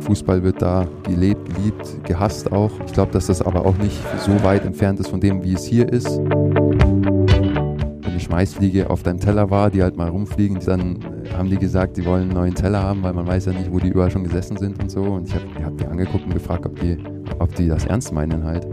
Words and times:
Fußball 0.00 0.42
wird 0.42 0.60
da 0.60 0.86
gelebt, 1.04 1.54
geliebt, 1.54 2.04
gehasst 2.04 2.52
auch. 2.52 2.70
Ich 2.86 2.92
glaube, 2.92 3.12
dass 3.12 3.26
das 3.26 3.40
aber 3.40 3.64
auch 3.64 3.76
nicht 3.78 3.98
so 4.20 4.44
weit 4.44 4.64
entfernt 4.64 5.00
ist 5.00 5.08
von 5.08 5.20
dem, 5.20 5.42
wie 5.42 5.54
es 5.54 5.64
hier 5.64 5.90
ist. 5.90 6.18
Wenn 6.18 8.12
die 8.12 8.20
Schmeißfliege 8.20 8.90
auf 8.90 9.02
deinem 9.02 9.20
Teller 9.20 9.50
war, 9.50 9.70
die 9.70 9.82
halt 9.82 9.96
mal 9.96 10.08
rumfliegen, 10.08 10.60
dann 10.60 10.98
haben 11.36 11.48
die 11.48 11.56
gesagt, 11.56 11.96
die 11.96 12.04
wollen 12.04 12.24
einen 12.24 12.34
neuen 12.34 12.54
Teller 12.54 12.82
haben, 12.82 13.02
weil 13.02 13.14
man 13.14 13.26
weiß 13.26 13.46
ja 13.46 13.52
nicht, 13.52 13.72
wo 13.72 13.78
die 13.78 13.88
überall 13.88 14.10
schon 14.10 14.24
gesessen 14.24 14.58
sind 14.58 14.82
und 14.82 14.90
so. 14.90 15.02
Und 15.02 15.28
ich 15.28 15.34
habe 15.34 15.46
hab 15.64 15.78
die 15.78 15.86
angeguckt 15.86 16.26
und 16.26 16.34
gefragt, 16.34 16.66
ob 16.66 16.78
die, 16.78 16.98
ob 17.38 17.54
die 17.54 17.68
das 17.68 17.86
ernst 17.86 18.12
meinen 18.12 18.44
halt. 18.44 18.66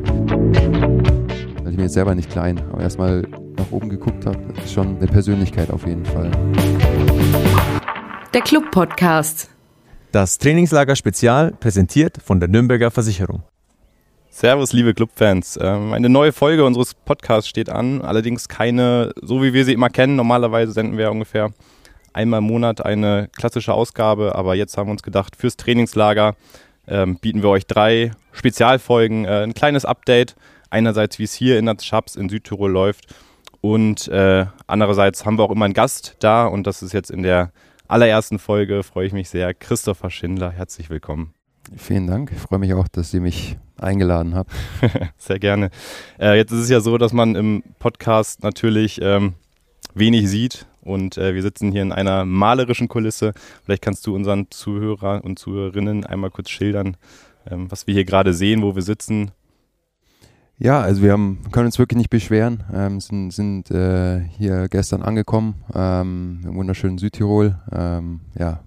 Weil 1.64 1.72
ich 1.72 1.78
mir 1.78 1.84
jetzt 1.84 1.94
selber 1.94 2.16
nicht 2.16 2.30
klein, 2.30 2.60
aber 2.72 2.82
erstmal 2.82 3.22
nach 3.58 3.72
oben 3.72 3.88
geguckt 3.90 4.26
habe, 4.26 4.38
ist 4.62 4.74
schon 4.74 4.98
eine 4.98 5.08
Persönlichkeit 5.08 5.72
auf 5.72 5.88
jeden 5.88 6.06
Fall. 6.06 6.32
Der 8.34 8.42
Club 8.42 8.72
Podcast. 8.72 9.50
Das 10.12 10.38
Trainingslager 10.40 10.98
Spezial 10.98 11.54
präsentiert 11.54 12.18
von 12.22 12.42
der 12.42 12.50
Nürnberger 12.50 12.92
Versicherung. 12.92 13.44
Servus, 14.30 14.74
liebe 14.74 14.94
Clubfans. 14.94 15.58
Ähm, 15.62 15.94
eine 15.94 16.10
neue 16.10 16.34
Folge 16.34 16.66
unseres 16.66 16.94
Podcasts 16.96 17.48
steht 17.48 17.70
an. 17.70 18.02
Allerdings 18.02 18.50
keine, 18.50 19.14
so 19.22 19.42
wie 19.42 19.54
wir 19.54 19.64
sie 19.64 19.72
immer 19.72 19.90
kennen. 19.90 20.18
Normalerweise 20.18 20.74
senden 20.74 20.98
wir 20.98 21.12
ungefähr 21.12 21.54
einmal 22.12 22.40
im 22.40 22.44
Monat 22.44 22.86
eine 22.86 23.30
klassische 23.38 23.74
Ausgabe. 23.74 24.36
Aber 24.36 24.54
jetzt 24.54 24.76
haben 24.76 24.88
wir 24.88 24.92
uns 24.92 25.04
gedacht, 25.04 25.38
fürs 25.38 25.56
Trainingslager 25.56 26.36
ähm, 26.90 27.16
bieten 27.16 27.42
wir 27.42 27.50
euch 27.50 27.66
drei 27.66 28.12
Spezialfolgen. 28.34 29.24
Äh, 29.24 29.44
ein 29.44 29.54
kleines 29.54 29.86
Update. 29.86 30.36
Einerseits, 30.70 31.20
wie 31.20 31.24
es 31.24 31.34
hier 31.34 31.58
in 31.58 31.68
der 31.68 31.78
Schaps 31.82 32.18
in 32.18 32.28
Südtirol 32.28 32.70
läuft. 32.70 33.16
Und 33.62 34.10
äh, 34.10 34.46
andererseits 34.68 35.26
haben 35.26 35.38
wir 35.38 35.46
auch 35.46 35.52
immer 35.52 35.66
einen 35.66 35.74
Gast 35.74 36.18
da. 36.20 36.48
Und 36.48 36.68
das 36.68 36.84
ist 36.84 36.92
jetzt 36.92 37.12
in 37.12 37.24
der 37.24 37.54
allerersten 37.92 38.40
Folge 38.40 38.84
freue 38.84 39.06
ich 39.06 39.14
mich 39.14 39.30
sehr. 39.30 39.54
Christopher 39.54 40.10
Schindler, 40.10 40.50
herzlich 40.50 40.90
willkommen. 40.90 41.34
Vielen 41.76 42.08
Dank. 42.08 42.32
Ich 42.32 42.40
freue 42.40 42.60
mich 42.60 42.74
auch, 42.74 42.88
dass 42.88 43.14
ihr 43.14 43.20
mich 43.20 43.58
eingeladen 43.78 44.34
habt. 44.34 44.52
sehr 45.18 45.40
gerne. 45.40 45.70
Äh, 46.18 46.38
jetzt 46.38 46.52
ist 46.52 46.60
es 46.60 46.70
ja 46.70 46.80
so, 46.80 46.98
dass 46.98 47.12
man 47.12 47.36
im 47.36 47.64
Podcast 47.80 48.44
natürlich 48.44 49.02
ähm, 49.02 49.34
wenig 49.94 50.30
sieht 50.30 50.68
und 50.82 51.18
äh, 51.18 51.36
wir 51.36 51.42
sitzen 51.42 51.72
hier 51.72 51.82
in 51.82 51.92
einer 51.92 52.24
malerischen 52.24 52.88
Kulisse. 52.88 53.34
Vielleicht 53.66 53.82
kannst 53.82 54.08
du 54.08 54.16
unseren 54.16 54.50
Zuhörer 54.52 55.24
und 55.24 55.38
Zuhörerinnen 55.38 56.06
einmal 56.06 56.32
kurz 56.32 56.50
schildern, 56.50 56.96
ähm, 57.50 57.70
was 57.70 57.88
wir 57.88 57.94
hier 57.94 58.06
gerade 58.06 58.34
sehen, 58.34 58.62
wo 58.62 58.74
wir 58.74 58.84
sitzen. 58.84 59.32
Ja, 60.64 60.80
also 60.80 61.02
wir 61.02 61.12
haben, 61.12 61.40
können 61.52 61.66
uns 61.66 61.80
wirklich 61.80 61.98
nicht 61.98 62.12
beschweren. 62.12 62.64
Ähm, 62.72 63.00
sind 63.00 63.32
sind 63.32 63.72
äh, 63.72 64.20
hier 64.38 64.70
gestern 64.70 65.02
angekommen 65.02 65.56
ähm, 65.74 66.42
im 66.44 66.56
wunderschönen 66.56 67.00
Südtirol. 67.00 67.56
Ähm, 67.72 68.20
ja, 68.38 68.60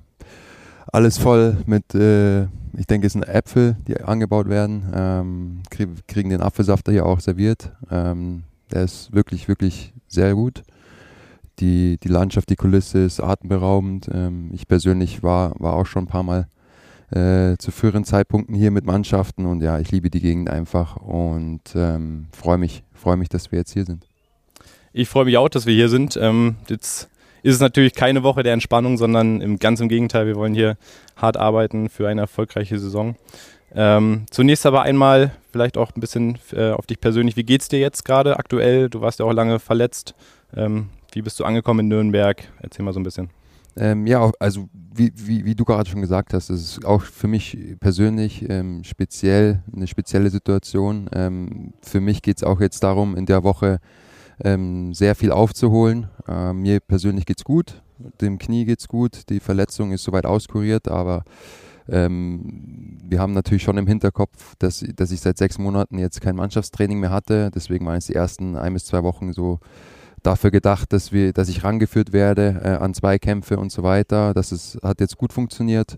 alles 0.92 1.18
voll 1.18 1.56
mit, 1.66 1.94
äh, 1.94 2.46
ich 2.76 2.88
denke, 2.88 3.06
es 3.06 3.12
sind 3.12 3.28
Äpfel, 3.28 3.76
die 3.86 4.00
angebaut 4.00 4.48
werden. 4.48 4.92
Ähm, 4.92 5.62
kriegen 6.08 6.30
den 6.30 6.40
Apfelsaft 6.40 6.88
hier 6.88 7.06
auch 7.06 7.20
serviert. 7.20 7.70
Ähm, 7.92 8.42
der 8.72 8.82
ist 8.82 9.12
wirklich, 9.12 9.46
wirklich 9.46 9.94
sehr 10.08 10.34
gut. 10.34 10.64
Die, 11.60 11.98
die 12.02 12.08
Landschaft, 12.08 12.50
die 12.50 12.56
Kulisse 12.56 13.04
ist 13.04 13.20
atemberaubend. 13.20 14.10
Ähm, 14.12 14.50
ich 14.52 14.66
persönlich 14.66 15.22
war, 15.22 15.54
war 15.60 15.74
auch 15.74 15.86
schon 15.86 16.06
ein 16.06 16.08
paar 16.08 16.24
Mal 16.24 16.48
äh, 17.14 17.56
zu 17.58 17.70
früheren 17.70 18.04
Zeitpunkten 18.04 18.54
hier 18.54 18.72
mit 18.72 18.84
Mannschaften 18.84 19.46
und 19.46 19.62
ja, 19.62 19.78
ich 19.78 19.90
liebe 19.92 20.10
die 20.10 20.20
Gegend 20.20 20.50
einfach 20.50 20.96
und 20.96 21.60
ähm, 21.76 22.26
freue 22.32 22.58
mich, 22.58 22.82
freue 22.92 23.16
mich, 23.16 23.28
dass 23.28 23.52
wir 23.52 23.60
jetzt 23.60 23.72
hier 23.72 23.84
sind. 23.84 24.04
Ich 24.92 25.08
freue 25.08 25.24
mich 25.24 25.36
auch, 25.36 25.48
dass 25.48 25.64
wir 25.66 25.74
hier 25.74 25.88
sind. 25.88 26.16
Ähm, 26.20 26.56
jetzt 26.68 27.08
ist 27.42 27.54
es 27.54 27.60
natürlich 27.60 27.94
keine 27.94 28.22
Woche 28.24 28.42
der 28.42 28.52
Entspannung, 28.52 28.96
sondern 28.96 29.40
im, 29.40 29.58
ganz 29.58 29.80
im 29.80 29.88
Gegenteil, 29.88 30.26
wir 30.26 30.34
wollen 30.34 30.54
hier 30.54 30.76
hart 31.16 31.36
arbeiten 31.36 31.88
für 31.88 32.08
eine 32.08 32.22
erfolgreiche 32.22 32.78
Saison. 32.78 33.14
Ähm, 33.76 34.26
zunächst 34.30 34.66
aber 34.66 34.82
einmal 34.82 35.32
vielleicht 35.52 35.76
auch 35.76 35.92
ein 35.94 36.00
bisschen 36.00 36.38
äh, 36.52 36.70
auf 36.70 36.86
dich 36.86 37.00
persönlich. 37.00 37.36
Wie 37.36 37.44
geht 37.44 37.62
es 37.62 37.68
dir 37.68 37.78
jetzt 37.78 38.04
gerade 38.04 38.38
aktuell? 38.38 38.88
Du 38.88 39.00
warst 39.00 39.20
ja 39.20 39.24
auch 39.24 39.32
lange 39.32 39.60
verletzt. 39.60 40.14
Ähm, 40.56 40.88
wie 41.12 41.22
bist 41.22 41.38
du 41.38 41.44
angekommen 41.44 41.80
in 41.80 41.88
Nürnberg? 41.88 42.42
Erzähl 42.60 42.84
mal 42.84 42.92
so 42.92 43.00
ein 43.00 43.04
bisschen. 43.04 43.30
Ähm, 43.76 44.06
ja, 44.06 44.30
also 44.38 44.68
wie, 44.72 45.12
wie, 45.16 45.44
wie, 45.44 45.54
du 45.54 45.64
gerade 45.64 45.88
schon 45.88 46.00
gesagt 46.00 46.32
hast, 46.32 46.50
ist 46.50 46.78
es 46.78 46.84
auch 46.84 47.02
für 47.02 47.26
mich 47.26 47.58
persönlich 47.80 48.48
ähm, 48.48 48.84
speziell 48.84 49.62
eine 49.74 49.86
spezielle 49.86 50.30
Situation. 50.30 51.10
Ähm, 51.12 51.74
für 51.82 52.00
mich 52.00 52.22
geht 52.22 52.36
es 52.36 52.44
auch 52.44 52.60
jetzt 52.60 52.84
darum, 52.84 53.16
in 53.16 53.26
der 53.26 53.42
Woche 53.42 53.80
ähm, 54.42 54.94
sehr 54.94 55.14
viel 55.16 55.32
aufzuholen. 55.32 56.08
Ähm, 56.28 56.62
mir 56.62 56.80
persönlich 56.80 57.26
geht 57.26 57.38
es 57.38 57.44
gut, 57.44 57.82
dem 58.20 58.38
Knie 58.38 58.64
geht 58.64 58.80
es 58.80 58.88
gut, 58.88 59.28
die 59.28 59.40
Verletzung 59.40 59.92
ist 59.92 60.04
soweit 60.04 60.26
auskuriert, 60.26 60.88
aber 60.88 61.24
ähm, 61.88 62.98
wir 63.04 63.18
haben 63.18 63.32
natürlich 63.32 63.62
schon 63.62 63.76
im 63.76 63.86
Hinterkopf, 63.86 64.54
dass, 64.58 64.84
dass 64.96 65.10
ich 65.10 65.20
seit 65.20 65.36
sechs 65.36 65.58
Monaten 65.58 65.98
jetzt 65.98 66.20
kein 66.20 66.36
Mannschaftstraining 66.36 66.98
mehr 66.98 67.10
hatte. 67.10 67.50
Deswegen 67.54 67.84
waren 67.86 67.98
es 67.98 68.06
die 68.06 68.14
ersten 68.14 68.56
ein 68.56 68.72
bis 68.72 68.86
zwei 68.86 69.02
Wochen 69.02 69.32
so 69.32 69.58
dafür 70.26 70.50
gedacht, 70.50 70.92
dass, 70.92 71.12
wir, 71.12 71.32
dass 71.32 71.48
ich 71.48 71.64
rangeführt 71.64 72.12
werde 72.12 72.60
äh, 72.64 72.68
an 72.82 72.94
Zweikämpfe 72.94 73.58
und 73.58 73.70
so 73.70 73.82
weiter. 73.82 74.34
Das 74.34 74.52
ist, 74.52 74.78
hat 74.82 75.00
jetzt 75.00 75.16
gut 75.16 75.32
funktioniert. 75.32 75.96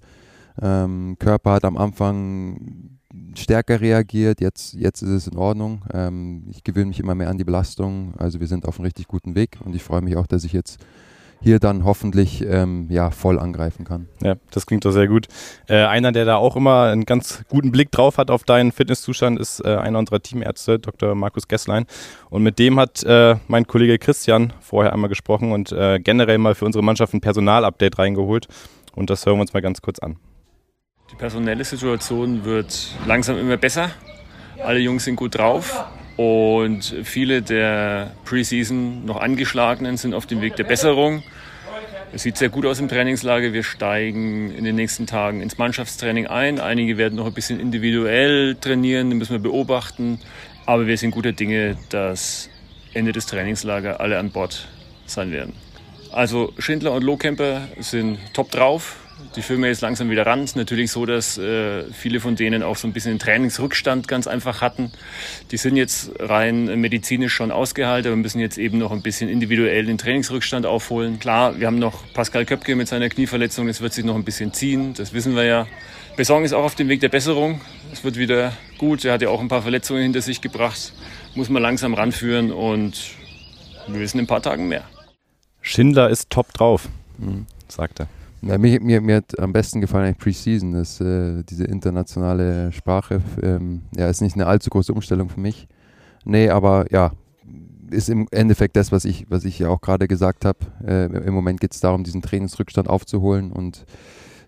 Ähm, 0.61 1.17
Körper 1.19 1.53
hat 1.53 1.65
am 1.65 1.77
Anfang 1.77 2.97
stärker 3.35 3.81
reagiert, 3.81 4.41
jetzt, 4.41 4.75
jetzt 4.75 5.03
ist 5.03 5.11
es 5.11 5.27
in 5.27 5.37
Ordnung. 5.37 5.85
Ähm, 5.93 6.45
ich 6.51 6.65
gewöhne 6.65 6.87
mich 6.87 7.01
immer 7.01 7.15
mehr 7.15 7.31
an 7.31 7.39
die 7.39 7.45
Belastung. 7.45 8.15
Also 8.19 8.41
wir 8.41 8.47
sind 8.47 8.67
auf 8.67 8.79
einem 8.79 8.87
richtig 8.87 9.07
guten 9.07 9.35
Weg 9.35 9.59
und 9.65 9.75
ich 9.75 9.83
freue 9.83 10.03
mich 10.03 10.17
auch, 10.17 10.27
dass 10.27 10.45
ich 10.45 10.53
jetzt 10.53 10.79
hier 11.41 11.59
dann 11.59 11.85
hoffentlich 11.85 12.43
ähm, 12.43 12.87
ja, 12.91 13.11
voll 13.11 13.39
angreifen 13.39 13.85
kann. 13.85 14.09
Ja, 14.23 14.35
das 14.51 14.67
klingt 14.67 14.85
doch 14.85 14.93
sehr 14.93 15.09
gut. 15.09 15.27
Äh, 15.69 15.85
einer, 15.85 16.13
der 16.13 16.25
da 16.25 16.37
auch 16.37 16.57
immer 16.57 16.85
einen 16.85 17.05
ganz 17.05 17.45
guten 17.49 17.73
Blick 17.73 17.91
drauf 17.91 18.19
hat 18.19 18.31
auf 18.31 18.45
deinen 18.45 18.73
Fitnesszustand, 18.73 19.39
ist 19.39 19.65
äh, 19.65 19.77
einer 19.77 19.99
unserer 19.99 20.21
Teamärzte, 20.21 20.79
Dr. 20.79 21.15
Markus 21.15 21.49
Gesslein. 21.49 21.87
Und 22.31 22.43
mit 22.43 22.59
dem 22.59 22.81
hat 22.81 23.03
äh, 23.05 23.37
mein 23.49 23.67
Kollege 23.67 23.99
Christian 23.99 24.53
vorher 24.61 24.93
einmal 24.93 25.09
gesprochen 25.09 25.53
und 25.53 25.73
äh, 25.73 26.01
generell 26.01 26.39
mal 26.39 26.55
für 26.55 26.65
unsere 26.65 26.85
Mannschaft 26.85 27.15
ein 27.15 27.21
Personalupdate 27.21 27.99
reingeholt. 27.99 28.49
Und 28.95 29.11
das 29.11 29.27
hören 29.27 29.37
wir 29.37 29.43
uns 29.43 29.53
mal 29.53 29.63
ganz 29.63 29.83
kurz 29.83 29.99
an. 29.99 30.17
Die 31.13 31.17
personelle 31.17 31.65
Situation 31.65 32.45
wird 32.45 32.97
langsam 33.07 33.39
immer 33.39 33.57
besser. 33.57 33.91
Alle 34.65 34.81
Jungs 34.81 35.05
sind 35.05 35.17
gut 35.17 35.37
drauf. 35.37 35.87
Und 36.17 36.95
viele 37.05 37.43
der 37.43 38.13
Preseason 38.25 39.05
noch 39.05 39.21
angeschlagenen 39.21 39.97
sind 39.97 40.15
auf 40.15 40.27
dem 40.27 40.41
Weg 40.41 40.57
der 40.57 40.65
Besserung. 40.65 41.23
Es 42.13 42.23
sieht 42.23 42.39
sehr 42.39 42.49
gut 42.49 42.65
aus 42.65 42.81
im 42.81 42.89
Trainingslager. 42.89 43.53
Wir 43.53 43.63
steigen 43.63 44.51
in 44.51 44.65
den 44.65 44.77
nächsten 44.77 45.07
Tagen 45.07 45.43
ins 45.43 45.59
Mannschaftstraining 45.59 46.27
ein. 46.27 46.61
Einige 46.61 46.97
werden 46.97 47.17
noch 47.17 47.27
ein 47.27 47.35
bisschen 47.35 47.61
individuell 47.61 48.57
trainieren, 48.59 49.11
das 49.11 49.19
müssen 49.19 49.33
wir 49.33 49.41
beobachten. 49.51 50.19
Aber 50.65 50.87
wir 50.87 50.97
sind 50.97 51.11
guter 51.11 51.33
Dinge, 51.33 51.77
dass 51.91 52.49
Ende 52.95 53.13
des 53.13 53.27
Trainingslagers 53.27 54.01
alle 54.01 54.19
an 54.19 54.31
Bord 54.31 54.69
sein 55.05 55.33
werden. 55.33 55.53
Also 56.13 56.55
Schindler 56.59 56.93
und 56.93 57.05
Lohkemper 57.05 57.69
sind 57.79 58.19
top 58.33 58.51
drauf 58.51 58.97
die 59.37 59.43
Firma 59.43 59.67
jetzt 59.67 59.83
langsam 59.83 60.11
wieder 60.11 60.25
ran. 60.25 60.41
Es 60.41 60.51
ist 60.51 60.57
natürlich 60.57 60.91
so, 60.91 61.05
dass 61.05 61.37
äh, 61.37 61.85
viele 61.93 62.21
von 62.21 62.37
denen 62.37 62.63
auch 62.63 62.77
so 62.77 62.89
ein 62.89 62.93
bisschen 62.93 63.19
Trainingsrückstand 63.19 64.09
ganz 64.09 64.27
einfach 64.27 64.63
hatten. 64.63 64.91
Die 65.51 65.59
sind 65.59 65.77
jetzt 65.77 66.11
rein 66.19 66.81
medizinisch 66.81 67.35
schon 67.35 67.51
ausgehalten, 67.51 68.11
aber 68.11 68.17
müssen 68.17 68.41
jetzt 68.41 68.57
eben 68.57 68.79
noch 68.79 68.93
ein 68.93 69.03
bisschen 69.03 69.29
individuell 69.29 69.85
den 69.85 69.99
Trainingsrückstand 69.99 70.65
aufholen. 70.65 71.19
Klar, 71.19 71.61
wir 71.61 71.67
haben 71.67 71.79
noch 71.79 72.03
Pascal 72.15 72.47
Köpke 72.47 72.75
mit 72.77 72.89
seiner 72.89 73.09
Knieverletzung, 73.09 73.67
das 73.67 73.81
wird 73.81 73.93
sich 73.93 74.05
noch 74.05 74.15
ein 74.15 74.25
bisschen 74.25 74.53
ziehen, 74.53 74.95
das 74.95 75.13
wissen 75.13 75.37
wir 75.37 75.45
ja. 75.45 75.67
Besong 76.17 76.45
ist 76.45 76.55
auch 76.55 76.65
auf 76.65 76.75
dem 76.75 76.89
Weg 76.89 77.01
der 77.01 77.11
Besserung. 77.11 77.61
Es 77.93 78.03
wird 78.03 78.17
wieder 78.17 78.53
gut. 78.79 79.05
Er 79.05 79.13
hat 79.13 79.21
ja 79.21 79.29
auch 79.29 79.41
ein 79.41 79.49
paar 79.49 79.61
Verletzungen 79.61 80.03
hinter 80.03 80.23
sich 80.23 80.41
gebracht. 80.41 80.95
Muss 81.35 81.51
man 81.51 81.63
langsam 81.63 81.93
ranführen 81.93 82.53
und 82.53 83.11
wir 83.87 84.01
wissen 84.01 84.19
in 84.19 84.25
ein 84.25 84.27
paar 84.27 84.41
Tagen 84.41 84.67
mehr. 84.67 84.85
Schindler 85.61 86.09
ist 86.09 86.31
top 86.31 86.55
drauf, 86.55 86.89
mhm. 87.19 87.45
sagt 87.69 88.01
er. 88.01 88.09
Ja, 88.43 88.59
mir, 88.59 88.81
mir, 88.81 89.01
mir 89.01 89.17
hat 89.17 89.39
am 89.39 89.53
besten 89.53 89.81
gefallen 89.81 90.07
eigentlich 90.07 90.19
Preseason, 90.19 90.73
das, 90.73 91.01
äh, 91.01 91.43
diese 91.45 91.65
internationale 91.65 92.71
Sprache. 92.73 93.23
Ähm, 93.43 93.83
ja, 93.97 94.09
ist 94.09 94.21
nicht 94.21 94.35
eine 94.35 94.47
allzu 94.47 94.71
große 94.71 94.93
Umstellung 94.93 95.29
für 95.29 95.41
mich. 95.41 95.69
Nee, 96.25 96.51
aber 96.51 96.87
ja, 96.91 97.13
ist 97.91 98.09
im 98.09 98.27
Endeffekt 98.31 98.77
das, 98.77 98.93
was 98.93 99.05
ich, 99.05 99.27
was 99.31 99.45
ich 99.45 99.59
ja 99.59 99.69
auch 99.69 99.81
gerade 99.81 100.09
gesagt 100.09 100.45
habe. 100.45 100.59
Äh, 100.85 101.07
Im 101.07 101.35
Moment 101.35 101.61
geht 101.61 101.73
es 101.73 101.81
darum, 101.81 102.05
diesen 102.05 102.23
Trainingsrückstand 102.23 102.89
aufzuholen 102.89 103.53
und 103.53 103.85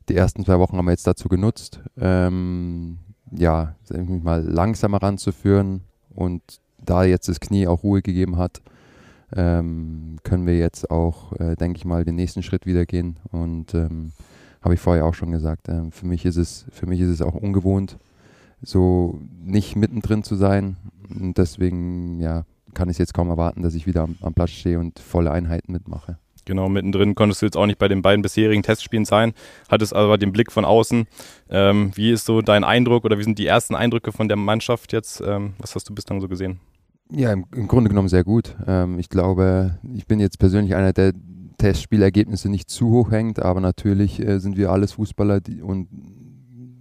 die 0.09 0.17
ersten 0.17 0.45
zwei 0.45 0.59
Wochen 0.59 0.77
haben 0.77 0.87
wir 0.87 0.93
jetzt 0.93 1.07
dazu 1.07 1.29
genutzt, 1.29 1.81
ähm, 2.01 2.99
ja, 3.31 3.75
mal 4.23 4.43
langsamer 4.43 5.03
ranzuführen 5.03 5.83
und 6.15 6.43
da 6.79 7.05
jetzt 7.05 7.29
das 7.29 7.41
Knie 7.41 7.67
auch 7.67 7.83
Ruhe 7.83 8.01
gegeben 8.01 8.39
hat, 8.39 8.63
ähm, 9.35 10.17
können 10.23 10.47
wir 10.47 10.57
jetzt 10.57 10.91
auch, 10.91 11.33
äh, 11.35 11.57
denke 11.57 11.79
ich 11.79 11.85
mal, 11.85 12.05
den 12.05 12.15
nächsten 12.15 12.43
Schritt 12.43 12.67
wieder 12.67 12.87
gehen. 12.87 13.19
Und 13.31 13.75
ähm, 13.75 14.13
habe 14.63 14.75
ich 14.75 14.81
vorher 14.81 15.05
auch 15.05 15.15
schon 15.15 15.33
gesagt, 15.33 15.69
äh, 15.69 15.91
für 15.91 16.07
mich 16.07 16.25
ist 16.25 16.37
es, 16.37 16.67
für 16.71 16.87
mich 16.87 17.01
ist 17.01 17.11
es 17.11 17.23
auch 17.23 17.35
ungewohnt, 17.35 17.99
so 18.63 19.21
nicht 19.45 19.77
mittendrin 19.77 20.23
zu 20.23 20.37
sein. 20.37 20.77
Und 21.09 21.39
deswegen, 21.39 22.21
ja, 22.21 22.45
kann 22.75 22.89
ich 22.89 22.95
es 22.95 22.99
jetzt 22.99 23.15
kaum 23.15 23.29
erwarten, 23.29 23.63
dass 23.63 23.75
ich 23.75 23.87
wieder 23.87 24.03
am, 24.03 24.17
am 24.21 24.35
Platz 24.35 24.51
stehe 24.51 24.79
und 24.79 24.99
volle 24.99 25.31
Einheiten 25.31 25.73
mitmache. 25.73 26.19
Genau, 26.45 26.71
mittendrin 26.71 27.15
konntest 27.15 27.43
du 27.43 27.47
jetzt 27.47 27.59
auch 27.59 27.67
nicht 27.67 27.79
bei 27.79 27.89
den 27.89 28.01
beiden 28.01 28.23
bisherigen 28.23 28.63
Testspielen 28.63 29.05
sein, 29.05 29.35
hattest 29.69 29.95
aber 29.95 30.17
den 30.17 30.33
Blick 30.33 30.51
von 30.51 30.65
außen. 30.65 31.07
Ähm, 31.51 31.91
wie 31.95 32.11
ist 32.11 32.25
so 32.25 32.41
dein 32.41 32.65
Eindruck 32.65 33.05
oder 33.05 33.19
wie 33.19 33.23
sind 33.23 33.39
die 33.39 33.47
ersten 33.47 33.75
Eindrücke 33.75 34.13
von 34.13 34.29
der 34.29 34.39
Mannschaft 34.39 34.95
jetzt? 34.95 35.21
Ähm, 35.21 35.53
was 35.59 35.75
hast 35.75 35.91
du 35.91 35.95
bislang 35.95 36.23
so 36.23 36.29
gesehen? 36.29 36.59
Ja, 37.11 37.33
im, 37.33 37.47
im 37.55 37.69
Grunde 37.69 37.89
genommen 37.89 38.09
sehr 38.09 38.25
gut. 38.25 38.55
Ähm, 38.67 38.99
ich 38.99 39.09
glaube, 39.09 39.79
ich 39.95 40.07
bin 40.07 40.21
jetzt 40.21 40.39
persönlich 40.39 40.75
einer, 40.75 40.93
der 40.93 41.13
Testspielergebnisse 41.59 42.49
nicht 42.49 42.71
zu 42.71 42.91
hoch 42.91 43.11
hängt, 43.11 43.41
aber 43.41 43.61
natürlich 43.61 44.21
äh, 44.21 44.39
sind 44.39 44.57
wir 44.57 44.71
alles 44.71 44.93
Fußballer 44.93 45.41
die, 45.41 45.61
und 45.63 45.89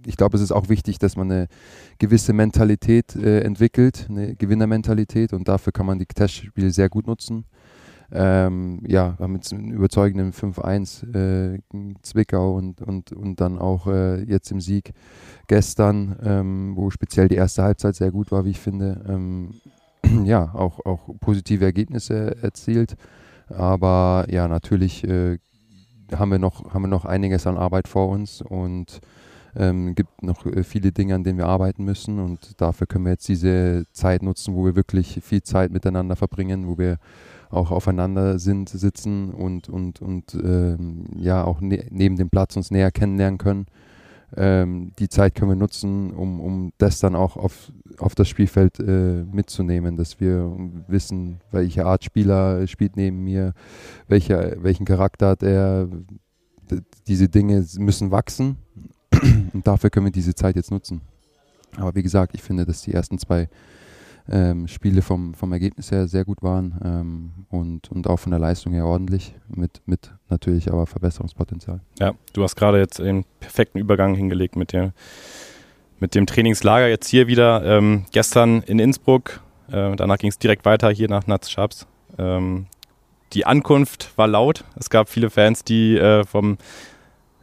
ich 0.06 0.16
glaube, 0.16 0.36
es 0.36 0.42
ist 0.42 0.52
auch 0.52 0.68
wichtig, 0.68 0.98
dass 0.98 1.16
man 1.16 1.30
eine 1.30 1.48
gewisse 1.98 2.32
Mentalität 2.32 3.14
äh, 3.16 3.40
entwickelt, 3.40 4.06
eine 4.08 4.36
Gewinnermentalität 4.36 5.32
und 5.32 5.48
dafür 5.48 5.72
kann 5.72 5.86
man 5.86 5.98
die 5.98 6.06
Testspiele 6.06 6.70
sehr 6.70 6.88
gut 6.88 7.06
nutzen. 7.06 7.44
Ähm, 8.10 8.80
ja, 8.86 9.18
haben 9.18 9.34
jetzt 9.34 9.52
einen 9.52 9.70
überzeugenden 9.70 10.32
5-1 10.32 11.14
äh, 11.14 11.58
Zwickau 12.00 12.54
und, 12.56 12.80
und, 12.80 13.12
und 13.12 13.38
dann 13.38 13.58
auch 13.58 13.86
äh, 13.86 14.22
jetzt 14.22 14.50
im 14.50 14.62
Sieg 14.62 14.92
gestern, 15.46 16.16
ähm, 16.22 16.72
wo 16.74 16.88
speziell 16.88 17.28
die 17.28 17.34
erste 17.34 17.62
Halbzeit 17.64 17.96
sehr 17.96 18.10
gut 18.10 18.30
war, 18.30 18.46
wie 18.46 18.50
ich 18.50 18.60
finde. 18.60 19.04
Ähm, 19.06 19.50
ja, 20.24 20.52
auch, 20.54 20.84
auch 20.84 21.00
positive 21.20 21.64
Ergebnisse 21.64 22.36
erzielt. 22.42 22.96
Aber 23.48 24.26
ja, 24.28 24.48
natürlich 24.48 25.04
äh, 25.04 25.38
haben, 26.12 26.30
wir 26.30 26.38
noch, 26.38 26.72
haben 26.72 26.82
wir 26.82 26.88
noch 26.88 27.04
einiges 27.04 27.46
an 27.46 27.56
Arbeit 27.56 27.88
vor 27.88 28.08
uns 28.08 28.42
und 28.42 29.00
ähm, 29.56 29.94
gibt 29.94 30.22
noch 30.22 30.46
äh, 30.46 30.62
viele 30.62 30.92
Dinge, 30.92 31.14
an 31.14 31.24
denen 31.24 31.38
wir 31.38 31.46
arbeiten 31.46 31.84
müssen. 31.84 32.18
Und 32.20 32.60
dafür 32.60 32.86
können 32.86 33.04
wir 33.04 33.12
jetzt 33.12 33.28
diese 33.28 33.84
Zeit 33.92 34.22
nutzen, 34.22 34.54
wo 34.54 34.64
wir 34.64 34.76
wirklich 34.76 35.20
viel 35.22 35.42
Zeit 35.42 35.70
miteinander 35.70 36.16
verbringen, 36.16 36.68
wo 36.68 36.78
wir 36.78 36.98
auch 37.50 37.70
aufeinander 37.70 38.38
sind, 38.38 38.68
sitzen 38.68 39.30
und, 39.32 39.68
und, 39.68 40.02
und 40.02 40.34
ähm, 40.34 41.06
ja 41.16 41.44
auch 41.44 41.60
ne 41.60 41.86
neben 41.90 42.16
dem 42.16 42.28
Platz 42.28 42.56
uns 42.56 42.70
näher 42.70 42.90
kennenlernen 42.90 43.38
können. 43.38 43.66
Ähm, 44.36 44.92
die 44.98 45.08
Zeit 45.08 45.34
können 45.34 45.52
wir 45.52 45.56
nutzen, 45.56 46.12
um, 46.12 46.40
um 46.40 46.72
das 46.78 47.00
dann 47.00 47.14
auch 47.14 47.36
auf, 47.36 47.72
auf 47.98 48.14
das 48.14 48.28
Spielfeld 48.28 48.78
äh, 48.78 49.24
mitzunehmen, 49.24 49.96
dass 49.96 50.20
wir 50.20 50.54
wissen, 50.86 51.40
welche 51.50 51.86
Art 51.86 52.04
Spieler 52.04 52.66
spielt 52.66 52.96
neben 52.96 53.24
mir, 53.24 53.54
welcher, 54.06 54.62
welchen 54.62 54.84
Charakter 54.84 55.28
hat 55.28 55.42
er. 55.42 55.88
Diese 57.06 57.30
Dinge 57.30 57.64
müssen 57.78 58.10
wachsen 58.10 58.58
und 59.54 59.66
dafür 59.66 59.88
können 59.88 60.06
wir 60.06 60.12
diese 60.12 60.34
Zeit 60.34 60.56
jetzt 60.56 60.70
nutzen. 60.70 61.00
Aber 61.76 61.94
wie 61.94 62.02
gesagt, 62.02 62.34
ich 62.34 62.42
finde, 62.42 62.66
dass 62.66 62.82
die 62.82 62.92
ersten 62.92 63.18
zwei 63.18 63.48
ähm, 64.30 64.68
Spiele 64.68 65.02
vom, 65.02 65.34
vom 65.34 65.52
Ergebnis 65.52 65.90
her 65.90 66.06
sehr 66.06 66.24
gut 66.24 66.42
waren 66.42 66.78
ähm, 66.84 67.30
und, 67.48 67.90
und 67.90 68.06
auch 68.08 68.18
von 68.18 68.30
der 68.30 68.38
Leistung 68.38 68.72
her 68.72 68.86
ordentlich, 68.86 69.34
mit, 69.48 69.82
mit 69.86 70.12
natürlich 70.28 70.70
aber 70.70 70.86
Verbesserungspotenzial. 70.86 71.80
Ja, 71.98 72.14
du 72.32 72.42
hast 72.42 72.56
gerade 72.56 72.78
jetzt 72.78 72.98
den 72.98 73.24
perfekten 73.40 73.78
Übergang 73.78 74.14
hingelegt 74.14 74.56
mit 74.56 74.72
dem, 74.72 74.92
mit 75.98 76.14
dem 76.14 76.26
Trainingslager 76.26 76.88
jetzt 76.88 77.08
hier 77.08 77.26
wieder. 77.26 77.64
Ähm, 77.64 78.04
gestern 78.12 78.62
in 78.62 78.78
Innsbruck, 78.78 79.40
äh, 79.70 79.96
danach 79.96 80.18
ging 80.18 80.30
es 80.30 80.38
direkt 80.38 80.64
weiter 80.64 80.90
hier 80.90 81.08
nach 81.08 81.26
Nats 81.26 81.50
Schaps. 81.50 81.86
Ähm, 82.18 82.66
die 83.32 83.46
Ankunft 83.46 84.16
war 84.16 84.26
laut. 84.26 84.64
Es 84.76 84.90
gab 84.90 85.08
viele 85.08 85.30
Fans, 85.30 85.64
die 85.64 85.96
äh, 85.96 86.24
vom 86.24 86.58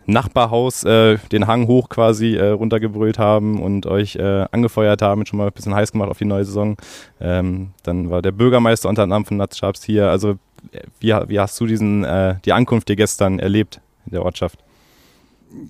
Nachbarhaus 0.08 0.84
äh, 0.84 1.18
den 1.32 1.48
Hang 1.48 1.68
hoch 1.68 1.90
quasi 1.90 2.36
äh, 2.36 2.50
runtergebrüllt 2.50 3.18
haben 3.18 3.62
und 3.62 3.86
euch 3.86 4.16
äh, 4.16 4.46
angefeuert 4.52 5.02
haben, 5.02 5.26
schon 5.26 5.38
mal 5.38 5.48
ein 5.48 5.54
bisschen 5.54 5.76
heiß 5.76 5.92
gemacht 5.92 6.10
auf 6.10 6.18
die 6.18 6.26
neue 6.26 6.46
Saison. 6.46 6.78
Ähm, 7.20 7.72
dann 7.84 8.10
war 8.10 8.22
der 8.22 8.32
Bürgermeister 8.32 8.90
unter 8.90 9.04
anderem 9.04 9.26
von 9.26 9.38
Natschabs 9.38 9.84
hier. 9.84 10.10
Also 10.10 10.32
äh, 10.72 10.82
wie, 11.00 11.14
wie 11.28 11.40
hast 11.40 11.60
du 11.60 11.66
diesen, 11.66 12.04
äh, 12.04 12.36
die 12.46 12.54
Ankunft 12.54 12.90
dir 12.90 12.96
gestern 12.96 13.40
erlebt 13.40 13.82
in 14.06 14.12
der 14.12 14.24
Ortschaft? 14.24 14.60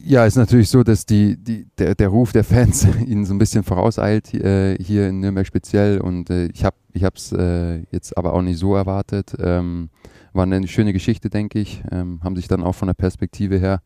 Ja, 0.04 0.26
ist 0.26 0.36
natürlich 0.36 0.70
so, 0.70 0.84
dass 0.84 1.06
die, 1.06 1.38
die, 1.38 1.68
der, 1.78 1.96
der 1.96 2.08
Ruf 2.10 2.32
der 2.32 2.44
Fans 2.44 2.88
ihnen 3.06 3.26
so 3.26 3.34
ein 3.34 3.38
bisschen 3.38 3.64
vorauseilt, 3.64 4.34
äh, 4.34 4.76
hier 4.82 5.10
in 5.10 5.20
Nürnberg 5.20 5.46
speziell. 5.46 6.02
Und 6.02 6.30
ich 6.30 6.66
habe 6.66 6.76
es 7.16 7.32
äh, 7.32 7.84
jetzt 7.92 8.18
aber 8.18 8.34
auch 8.34 8.42
nicht 8.42 8.58
so 8.58 8.76
erwartet. 8.76 9.36
Ähm, 9.40 9.90
war 10.36 10.44
eine 10.44 10.68
schöne 10.68 10.94
Geschichte, 10.94 11.30
denke 11.30 11.60
ich. 11.60 11.82
Ähm, 11.92 12.20
haben 12.24 12.36
sich 12.36 12.48
dann 12.48 12.64
auch 12.64 12.76
von 12.76 12.88
der 12.88 12.94
Perspektive 12.94 13.58
her 13.58 13.82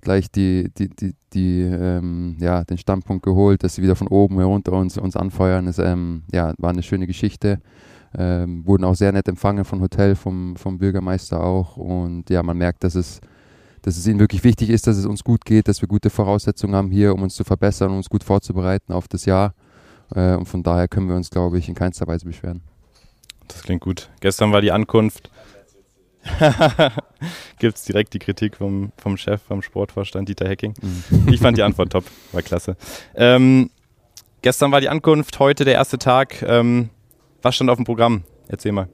gleich 0.00 0.30
die, 0.30 0.70
die, 0.76 0.88
die, 0.88 1.14
die 1.32 1.62
ähm, 1.62 2.36
ja, 2.40 2.64
den 2.64 2.78
Standpunkt 2.78 3.24
geholt, 3.24 3.62
dass 3.62 3.74
sie 3.74 3.82
wieder 3.82 3.96
von 3.96 4.08
oben 4.08 4.36
herunter 4.38 4.72
uns, 4.72 4.98
uns 4.98 5.16
anfeuern. 5.16 5.66
Das 5.66 5.78
ähm, 5.78 6.22
ja, 6.32 6.54
war 6.58 6.70
eine 6.70 6.82
schöne 6.82 7.06
Geschichte. 7.06 7.60
Ähm, 8.16 8.66
wurden 8.66 8.84
auch 8.84 8.94
sehr 8.94 9.12
nett 9.12 9.28
empfangen 9.28 9.64
vom 9.64 9.82
Hotel, 9.82 10.14
vom, 10.14 10.56
vom 10.56 10.78
Bürgermeister 10.78 11.42
auch. 11.42 11.76
Und 11.76 12.30
ja, 12.30 12.42
man 12.42 12.56
merkt, 12.56 12.82
dass 12.84 12.94
es, 12.94 13.20
dass 13.82 13.96
es 13.96 14.06
ihnen 14.06 14.18
wirklich 14.18 14.44
wichtig 14.44 14.70
ist, 14.70 14.86
dass 14.86 14.96
es 14.96 15.04
uns 15.04 15.22
gut 15.22 15.44
geht, 15.44 15.68
dass 15.68 15.82
wir 15.82 15.88
gute 15.88 16.08
Voraussetzungen 16.08 16.74
haben 16.74 16.90
hier, 16.90 17.14
um 17.14 17.22
uns 17.22 17.34
zu 17.34 17.44
verbessern, 17.44 17.90
um 17.90 17.98
uns 17.98 18.08
gut 18.08 18.24
vorzubereiten 18.24 18.92
auf 18.92 19.08
das 19.08 19.26
Jahr. 19.26 19.54
Äh, 20.14 20.36
und 20.36 20.46
von 20.46 20.62
daher 20.62 20.88
können 20.88 21.08
wir 21.08 21.16
uns, 21.16 21.30
glaube 21.30 21.58
ich, 21.58 21.68
in 21.68 21.74
keinster 21.74 22.06
Weise 22.06 22.24
beschweren. 22.24 22.62
Das 23.46 23.62
klingt 23.62 23.82
gut. 23.82 24.10
Gestern 24.20 24.52
war 24.52 24.60
die 24.60 24.72
Ankunft 24.72 25.30
Gibt 27.58 27.76
es 27.76 27.84
direkt 27.84 28.14
die 28.14 28.18
Kritik 28.18 28.56
vom, 28.56 28.92
vom 28.96 29.16
Chef, 29.16 29.40
vom 29.42 29.62
Sportvorstand 29.62 30.28
Dieter 30.28 30.48
Hecking. 30.48 30.74
Mhm. 30.80 31.32
Ich 31.32 31.40
fand 31.40 31.56
die 31.56 31.62
Antwort 31.62 31.92
top, 31.92 32.04
war 32.32 32.42
klasse. 32.42 32.76
Ähm, 33.14 33.70
gestern 34.42 34.72
war 34.72 34.80
die 34.80 34.88
Ankunft, 34.88 35.38
heute 35.38 35.64
der 35.64 35.74
erste 35.74 35.98
Tag. 35.98 36.42
Ähm, 36.42 36.90
was 37.42 37.54
stand 37.54 37.70
auf 37.70 37.76
dem 37.76 37.84
Programm? 37.84 38.24
Erzähl 38.48 38.72
mal. 38.72 38.88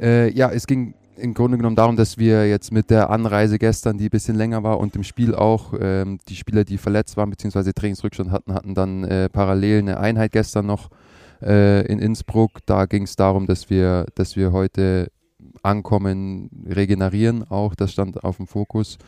Äh, 0.00 0.30
ja, 0.32 0.50
es 0.50 0.66
ging 0.66 0.94
im 1.16 1.34
Grunde 1.34 1.56
genommen 1.56 1.76
darum, 1.76 1.96
dass 1.96 2.18
wir 2.18 2.48
jetzt 2.48 2.72
mit 2.72 2.90
der 2.90 3.10
Anreise 3.10 3.58
gestern, 3.58 3.98
die 3.98 4.06
ein 4.06 4.10
bisschen 4.10 4.36
länger 4.36 4.62
war 4.62 4.80
und 4.80 4.96
im 4.96 5.04
Spiel 5.04 5.34
auch, 5.34 5.74
ähm, 5.78 6.18
die 6.28 6.36
Spieler, 6.36 6.64
die 6.64 6.78
verletzt 6.78 7.16
waren 7.16 7.30
bzw. 7.30 7.72
Trainingsrückstand 7.72 8.30
hatten, 8.30 8.54
hatten 8.54 8.74
dann 8.74 9.04
äh, 9.04 9.28
parallel 9.28 9.80
eine 9.80 10.00
Einheit 10.00 10.32
gestern 10.32 10.66
noch 10.66 10.88
äh, 11.42 11.86
in 11.86 11.98
Innsbruck. 11.98 12.60
Da 12.66 12.86
ging 12.86 13.04
es 13.04 13.16
darum, 13.16 13.46
dass 13.46 13.70
wir, 13.70 14.06
dass 14.14 14.36
wir 14.36 14.52
heute 14.52 15.10
Ankommen, 15.62 16.50
Regenerieren 16.66 17.48
auch, 17.48 17.74
das 17.74 17.92
stand 17.92 18.24
auf 18.24 18.36
dem 18.36 18.46
Fokus. 18.46 18.98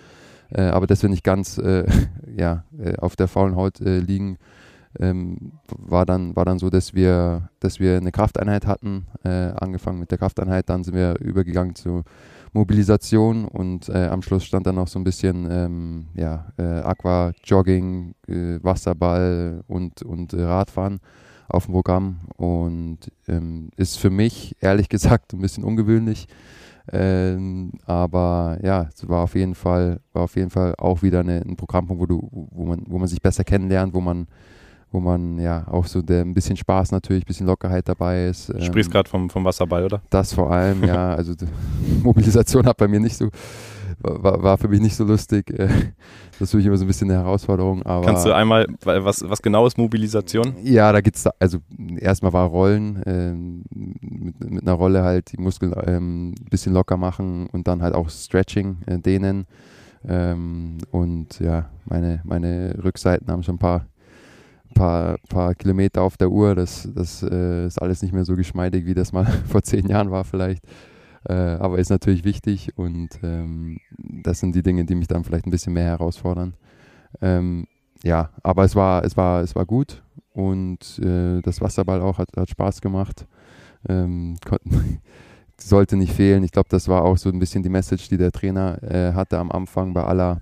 Äh, 0.50 0.62
aber 0.62 0.86
dass 0.86 1.02
wir 1.02 1.10
nicht 1.10 1.24
ganz 1.24 1.58
äh, 1.58 1.84
ja, 2.36 2.64
äh, 2.78 2.96
auf 2.96 3.16
der 3.16 3.28
faulen 3.28 3.56
Haut 3.56 3.80
äh, 3.80 3.98
liegen, 3.98 4.38
ähm, 5.00 5.52
war, 5.66 6.06
dann, 6.06 6.36
war 6.36 6.44
dann 6.44 6.60
so, 6.60 6.70
dass 6.70 6.94
wir, 6.94 7.48
dass 7.58 7.80
wir 7.80 7.96
eine 7.96 8.12
Krafteinheit 8.12 8.66
hatten, 8.66 9.06
äh, 9.24 9.28
angefangen 9.28 9.98
mit 9.98 10.12
der 10.12 10.18
Krafteinheit, 10.18 10.68
dann 10.68 10.84
sind 10.84 10.94
wir 10.94 11.16
übergegangen 11.18 11.74
zu 11.74 12.04
Mobilisation 12.52 13.46
und 13.46 13.90
am 13.90 14.22
Schluss 14.22 14.44
stand 14.44 14.64
dann 14.68 14.76
noch 14.76 14.86
so 14.86 15.00
ein 15.00 15.02
bisschen 15.02 15.48
ähm, 15.50 16.06
ja, 16.14 16.46
Aqua, 16.56 17.32
Jogging, 17.42 18.14
Wasserball 18.28 19.64
und, 19.66 20.02
und 20.02 20.32
Radfahren 20.34 21.00
auf 21.48 21.66
dem 21.66 21.74
Programm 21.74 22.20
und 22.36 22.98
ähm, 23.28 23.70
ist 23.76 23.98
für 23.98 24.10
mich 24.10 24.56
ehrlich 24.60 24.88
gesagt 24.90 25.32
ein 25.32 25.40
bisschen 25.40 25.64
ungewöhnlich. 25.64 26.26
Ähm, 26.92 27.72
aber 27.86 28.58
ja, 28.62 28.88
es 28.94 29.08
war 29.08 29.22
auf 29.22 29.34
jeden 29.34 29.54
Fall, 29.54 30.00
war 30.12 30.24
auf 30.24 30.36
jeden 30.36 30.50
Fall 30.50 30.74
auch 30.76 31.02
wieder 31.02 31.20
eine, 31.20 31.40
ein 31.40 31.56
Programmpunkt, 31.56 32.02
wo 32.02 32.06
du, 32.06 32.28
wo 32.30 32.66
man, 32.66 32.82
wo 32.86 32.98
man 32.98 33.08
sich 33.08 33.22
besser 33.22 33.42
kennenlernt, 33.42 33.94
wo 33.94 34.02
man, 34.02 34.26
wo 34.92 35.00
man 35.00 35.38
ja 35.38 35.66
auch 35.68 35.86
so 35.86 36.02
der, 36.02 36.20
ein 36.20 36.34
bisschen 36.34 36.56
Spaß 36.56 36.92
natürlich, 36.92 37.24
ein 37.24 37.26
bisschen 37.26 37.46
Lockerheit 37.46 37.88
dabei 37.88 38.26
ist. 38.26 38.50
Du 38.50 38.60
sprichst 38.60 38.90
ähm, 38.90 38.92
gerade 38.92 39.08
vom, 39.08 39.30
vom 39.30 39.44
Wasserball, 39.44 39.84
oder? 39.84 40.02
Das 40.10 40.34
vor 40.34 40.50
allem, 40.52 40.84
ja. 40.84 41.14
Also 41.16 41.32
Mobilisation 42.02 42.66
hat 42.66 42.76
bei 42.76 42.86
mir 42.86 43.00
nicht 43.00 43.16
so 43.16 43.30
war, 44.00 44.42
war 44.42 44.58
für 44.58 44.68
mich 44.68 44.80
nicht 44.80 44.96
so 44.96 45.04
lustig. 45.04 45.50
Äh, 45.50 45.68
das 46.32 46.40
ist 46.40 46.50
für 46.50 46.56
mich 46.58 46.66
immer 46.66 46.76
so 46.76 46.84
ein 46.84 46.88
bisschen 46.88 47.10
eine 47.10 47.20
Herausforderung. 47.20 47.82
Aber 47.84 48.06
Kannst 48.06 48.26
du 48.26 48.32
einmal, 48.32 48.66
was, 48.82 49.28
was 49.28 49.40
genau 49.42 49.66
ist 49.66 49.78
Mobilisation? 49.78 50.54
Ja, 50.62 50.92
da 50.92 51.00
gibt 51.00 51.16
es, 51.16 51.26
also 51.38 51.58
erstmal 51.98 52.32
war 52.32 52.46
Rollen, 52.46 53.02
ähm, 53.06 53.64
mit, 53.70 54.50
mit, 54.50 54.62
einer 54.62 54.72
Rolle 54.72 55.02
halt 55.02 55.32
die 55.32 55.40
Muskeln 55.40 55.74
ähm, 55.86 56.30
ein 56.30 56.50
bisschen 56.50 56.72
locker 56.72 56.96
machen 56.96 57.48
und 57.52 57.68
dann 57.68 57.82
halt 57.82 57.94
auch 57.94 58.08
Stretching, 58.08 58.78
äh, 58.86 58.98
dehnen. 58.98 59.46
Ähm, 60.06 60.78
und 60.90 61.40
ja, 61.40 61.70
meine, 61.86 62.20
meine 62.24 62.76
Rückseiten 62.82 63.30
haben 63.30 63.42
schon 63.42 63.56
ein 63.56 63.58
paar 63.58 63.86
paar, 64.74 65.16
paar 65.28 65.54
Kilometer 65.54 66.02
auf 66.02 66.16
der 66.16 66.30
Uhr. 66.30 66.54
Das, 66.54 66.88
das 66.94 67.22
äh, 67.22 67.66
ist 67.66 67.80
alles 67.80 68.02
nicht 68.02 68.12
mehr 68.12 68.24
so 68.24 68.36
geschmeidig, 68.36 68.84
wie 68.84 68.94
das 68.94 69.12
mal 69.12 69.24
vor 69.48 69.62
zehn 69.62 69.86
Jahren 69.88 70.10
war 70.10 70.24
vielleicht. 70.24 70.62
Äh, 71.28 71.32
aber 71.32 71.78
ist 71.78 71.90
natürlich 71.90 72.24
wichtig 72.24 72.76
und 72.76 73.08
ähm, 73.22 73.78
das 73.98 74.40
sind 74.40 74.54
die 74.54 74.62
Dinge, 74.62 74.84
die 74.84 74.94
mich 74.94 75.08
dann 75.08 75.24
vielleicht 75.24 75.46
ein 75.46 75.50
bisschen 75.50 75.72
mehr 75.72 75.86
herausfordern. 75.86 76.54
Ähm, 77.20 77.66
ja, 78.02 78.30
aber 78.42 78.64
es 78.64 78.76
war, 78.76 79.04
es 79.04 79.16
war, 79.16 79.42
es 79.42 79.54
war 79.54 79.64
gut 79.64 80.02
und 80.32 80.98
äh, 80.98 81.40
das 81.40 81.60
Wasserball 81.60 82.02
auch 82.02 82.18
hat, 82.18 82.28
hat 82.36 82.50
Spaß 82.50 82.80
gemacht. 82.80 83.26
Ähm, 83.88 84.36
sollte 85.60 85.96
nicht 85.96 86.12
fehlen. 86.12 86.44
Ich 86.44 86.52
glaube, 86.52 86.68
das 86.68 86.88
war 86.88 87.02
auch 87.04 87.16
so 87.16 87.30
ein 87.30 87.38
bisschen 87.38 87.62
die 87.62 87.68
Message, 87.68 88.08
die 88.08 88.16
der 88.16 88.32
Trainer 88.32 88.82
äh, 88.82 89.12
hatte 89.12 89.38
am 89.38 89.50
Anfang 89.50 89.94
bei 89.94 90.02
aller, 90.02 90.40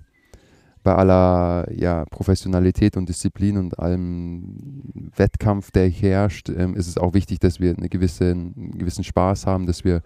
bei 0.82 0.94
aller 0.94 1.70
ja, 1.72 2.04
Professionalität 2.06 2.96
und 2.96 3.08
Disziplin 3.08 3.58
und 3.58 3.78
allem 3.78 4.82
Wettkampf, 5.14 5.70
der 5.70 5.88
herrscht, 5.88 6.48
ähm, 6.48 6.74
ist 6.74 6.88
es 6.88 6.98
auch 6.98 7.14
wichtig, 7.14 7.40
dass 7.40 7.60
wir 7.60 7.76
eine 7.76 7.88
gewisse, 7.88 8.30
einen 8.30 8.78
gewissen 8.78 9.04
Spaß 9.04 9.46
haben, 9.46 9.66
dass 9.66 9.84
wir 9.84 10.02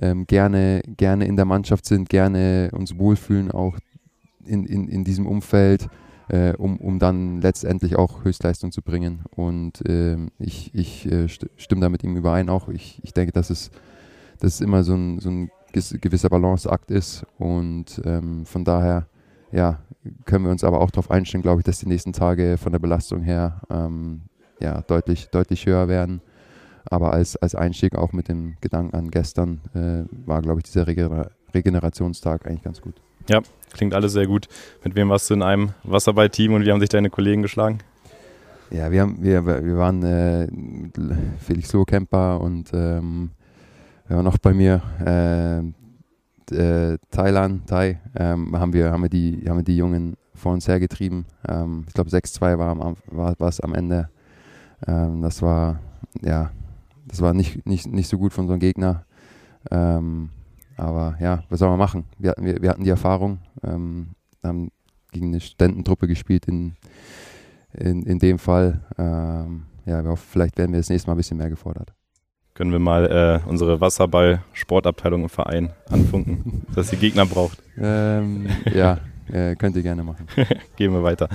ähm, 0.00 0.26
gerne, 0.26 0.82
gerne 0.96 1.26
in 1.26 1.36
der 1.36 1.44
Mannschaft 1.44 1.86
sind, 1.86 2.08
gerne 2.08 2.70
uns 2.72 2.98
wohlfühlen, 2.98 3.50
auch 3.50 3.76
in, 4.44 4.64
in, 4.64 4.88
in 4.88 5.04
diesem 5.04 5.26
Umfeld, 5.26 5.88
äh, 6.28 6.54
um, 6.56 6.78
um 6.78 6.98
dann 6.98 7.40
letztendlich 7.40 7.96
auch 7.96 8.24
Höchstleistung 8.24 8.72
zu 8.72 8.82
bringen. 8.82 9.20
Und 9.34 9.86
äh, 9.88 10.16
ich, 10.38 10.74
ich 10.74 11.10
äh, 11.10 11.28
stimme 11.28 11.80
da 11.80 11.88
mit 11.88 12.02
ihm 12.04 12.16
überein 12.16 12.48
auch. 12.48 12.68
Ich, 12.68 13.00
ich 13.02 13.12
denke, 13.12 13.32
dass 13.32 13.50
es, 13.50 13.70
dass 14.40 14.54
es 14.54 14.60
immer 14.60 14.84
so 14.84 14.94
ein, 14.94 15.20
so 15.20 15.30
ein 15.30 15.50
gewisser 15.72 16.28
Balanceakt 16.28 16.90
ist. 16.90 17.24
Und 17.38 18.00
ähm, 18.04 18.44
von 18.46 18.64
daher 18.64 19.06
ja, 19.52 19.78
können 20.24 20.44
wir 20.44 20.50
uns 20.50 20.64
aber 20.64 20.80
auch 20.80 20.90
darauf 20.90 21.10
einstellen, 21.10 21.42
glaube 21.42 21.60
ich, 21.60 21.64
dass 21.64 21.78
die 21.78 21.88
nächsten 21.88 22.12
Tage 22.12 22.56
von 22.58 22.72
der 22.72 22.78
Belastung 22.78 23.22
her 23.22 23.60
ähm, 23.70 24.22
ja, 24.60 24.80
deutlich, 24.82 25.28
deutlich 25.28 25.66
höher 25.66 25.88
werden. 25.88 26.22
Aber 26.90 27.12
als, 27.12 27.36
als 27.36 27.54
Einstieg 27.54 27.94
auch 27.94 28.12
mit 28.12 28.28
dem 28.28 28.56
Gedanken 28.60 28.94
an 28.96 29.10
gestern 29.10 29.60
äh, 29.74 30.04
war, 30.26 30.42
glaube 30.42 30.60
ich, 30.60 30.64
dieser 30.64 30.86
Regener 30.86 31.30
Regenerationstag 31.54 32.46
eigentlich 32.46 32.62
ganz 32.62 32.80
gut. 32.80 32.94
Ja, 33.28 33.40
klingt 33.72 33.94
alles 33.94 34.12
sehr 34.12 34.26
gut. 34.26 34.48
Mit 34.84 34.94
wem 34.94 35.10
warst 35.10 35.28
du 35.30 35.34
in 35.34 35.42
einem 35.42 35.70
Wasserball-Team 35.84 36.54
und 36.54 36.64
wie 36.64 36.72
haben 36.72 36.80
sich 36.80 36.88
deine 36.88 37.10
Kollegen 37.10 37.42
geschlagen? 37.42 37.78
Ja, 38.70 38.90
wir, 38.90 39.02
haben, 39.02 39.18
wir, 39.20 39.44
wir 39.44 39.76
waren 39.76 40.02
äh, 40.02 40.48
Felix 41.38 41.72
Lohkemper 41.74 42.40
und 42.40 42.70
ähm, 42.72 43.30
waren 44.08 44.24
noch 44.24 44.38
bei 44.38 44.54
mir, 44.54 44.82
äh, 45.04 45.58
äh, 46.54 46.98
Thailand, 47.10 47.66
Thai, 47.66 48.00
ähm, 48.16 48.58
haben, 48.58 48.72
wir, 48.72 48.90
haben, 48.90 49.02
wir 49.02 49.08
die, 49.08 49.44
haben 49.46 49.58
wir 49.58 49.64
die 49.64 49.76
Jungen 49.76 50.16
vor 50.34 50.52
uns 50.52 50.68
hergetrieben. 50.68 51.26
Ähm, 51.46 51.84
ich 51.86 51.94
glaube 51.94 52.10
6-2 52.10 52.58
war, 52.58 52.96
war 53.38 53.48
es 53.48 53.60
am 53.60 53.74
Ende. 53.74 54.08
Ähm, 54.86 55.22
das 55.22 55.42
war, 55.42 55.80
ja, 56.20 56.50
das 57.06 57.20
war 57.20 57.34
nicht, 57.34 57.66
nicht, 57.66 57.86
nicht 57.86 58.08
so 58.08 58.18
gut 58.18 58.32
von 58.32 58.44
unserem 58.44 58.60
Gegner. 58.60 59.04
Ähm, 59.70 60.30
aber 60.76 61.16
ja, 61.20 61.44
was 61.48 61.58
soll 61.58 61.68
man 61.68 61.78
machen? 61.78 62.04
Wir 62.18 62.30
hatten, 62.30 62.44
wir, 62.44 62.60
wir 62.62 62.70
hatten 62.70 62.84
die 62.84 62.90
Erfahrung, 62.90 63.38
ähm, 63.62 64.10
haben 64.42 64.70
gegen 65.12 65.28
eine 65.28 65.40
Studententruppe 65.40 66.08
gespielt 66.08 66.46
in, 66.46 66.74
in, 67.74 68.02
in 68.02 68.18
dem 68.18 68.38
Fall. 68.38 68.80
Ähm, 68.98 69.64
ja, 69.84 70.02
wir 70.02 70.10
hoffen, 70.10 70.26
vielleicht 70.28 70.58
werden 70.58 70.72
wir 70.72 70.80
das 70.80 70.88
nächste 70.88 71.08
Mal 71.08 71.14
ein 71.14 71.18
bisschen 71.18 71.38
mehr 71.38 71.50
gefordert. 71.50 71.92
Können 72.54 72.72
wir 72.72 72.78
mal 72.78 73.06
äh, 73.06 73.48
unsere 73.48 73.80
Wasserball-Sportabteilung 73.80 75.22
im 75.22 75.28
Verein 75.28 75.72
anfunken, 75.88 76.66
dass 76.74 76.90
die 76.90 76.96
Gegner 76.96 77.24
braucht? 77.26 77.62
Ähm, 77.78 78.46
ja, 78.72 78.98
äh, 79.30 79.56
könnt 79.56 79.76
ihr 79.76 79.82
gerne 79.82 80.04
machen. 80.04 80.26
Gehen 80.76 80.92
wir 80.92 81.02
weiter. 81.02 81.28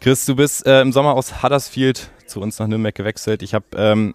Chris, 0.00 0.26
du 0.26 0.34
bist 0.34 0.66
äh, 0.66 0.82
im 0.82 0.92
Sommer 0.92 1.14
aus 1.14 1.42
Huddersfield 1.42 2.10
zu 2.26 2.40
uns 2.40 2.58
nach 2.58 2.66
Nürnberg 2.66 2.94
gewechselt. 2.94 3.42
Ich 3.42 3.54
habe, 3.54 3.64
ähm, 3.76 4.14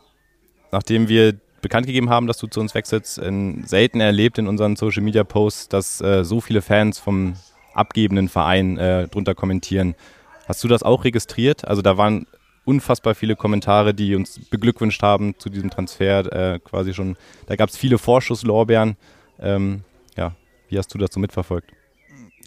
nachdem 0.72 1.08
wir 1.08 1.36
bekannt 1.62 1.88
gegeben 1.88 2.10
haben, 2.10 2.28
dass 2.28 2.38
du 2.38 2.48
zu 2.48 2.60
uns 2.60 2.74
wechselst, 2.74 3.18
in, 3.18 3.66
selten 3.66 4.00
erlebt 4.00 4.38
in 4.38 4.48
unseren 4.48 4.76
Social 4.76 5.04
Media 5.04 5.24
Posts, 5.24 5.70
dass 5.70 6.02
äh, 6.02 6.24
so 6.24 6.42
viele 6.42 6.62
Fans 6.62 7.00
vom 7.00 7.34
abgebenden 7.74 8.30
Verein 8.30 8.78
äh, 8.78 9.08
drunter 9.08 9.36
kommentieren. 9.36 9.96
Hast 10.48 10.64
du 10.64 10.68
das 10.68 10.84
auch 10.84 11.04
registriert? 11.04 11.68
Also 11.68 11.82
da 11.82 11.98
waren 11.98 12.26
unfassbar 12.66 13.16
viele 13.16 13.36
Kommentare, 13.36 13.94
die 13.94 14.16
uns 14.16 14.40
beglückwünscht 14.50 15.02
haben 15.02 15.36
zu 15.38 15.50
diesem 15.50 15.70
Transfer. 15.70 16.32
Äh, 16.32 16.60
quasi 16.60 16.94
schon, 16.94 17.18
da 17.48 17.56
gab 17.56 17.70
es 17.70 17.78
viele 17.78 17.98
Vorschusslorbeeren. 17.98 18.96
Ähm, 19.40 19.82
ja, 20.16 20.36
wie 20.68 20.78
hast 20.78 20.94
du 20.94 20.98
das 20.98 21.10
so 21.14 21.20
mitverfolgt? 21.20 21.72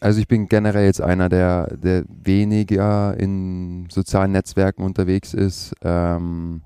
Also 0.01 0.21
ich 0.21 0.27
bin 0.27 0.49
generell 0.49 0.85
jetzt 0.85 1.01
einer, 1.01 1.29
der, 1.29 1.77
der 1.77 2.05
weniger 2.09 3.17
in 3.19 3.89
sozialen 3.89 4.33
Netzwerken 4.33 4.83
unterwegs 4.83 5.33
ist. 5.33 5.75
Ähm, 5.83 6.63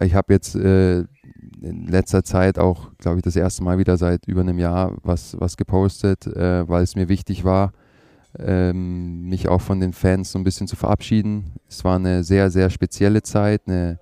ich 0.00 0.14
habe 0.14 0.32
jetzt 0.32 0.54
äh, 0.54 1.00
in 1.62 1.86
letzter 1.88 2.22
Zeit 2.22 2.58
auch, 2.58 2.90
glaube 2.98 3.18
ich, 3.18 3.22
das 3.22 3.36
erste 3.36 3.62
Mal 3.62 3.78
wieder 3.78 3.96
seit 3.96 4.26
über 4.26 4.40
einem 4.40 4.58
Jahr 4.58 4.96
was, 5.02 5.36
was 5.38 5.56
gepostet, 5.56 6.26
äh, 6.26 6.68
weil 6.68 6.82
es 6.82 6.96
mir 6.96 7.08
wichtig 7.08 7.44
war, 7.44 7.72
ähm, 8.38 9.28
mich 9.28 9.48
auch 9.48 9.60
von 9.60 9.80
den 9.80 9.92
Fans 9.92 10.32
so 10.32 10.38
ein 10.38 10.44
bisschen 10.44 10.68
zu 10.68 10.76
verabschieden. 10.76 11.52
Es 11.68 11.84
war 11.84 11.96
eine 11.96 12.24
sehr, 12.24 12.50
sehr 12.50 12.70
spezielle 12.70 13.22
Zeit, 13.22 13.62
eine, 13.66 13.98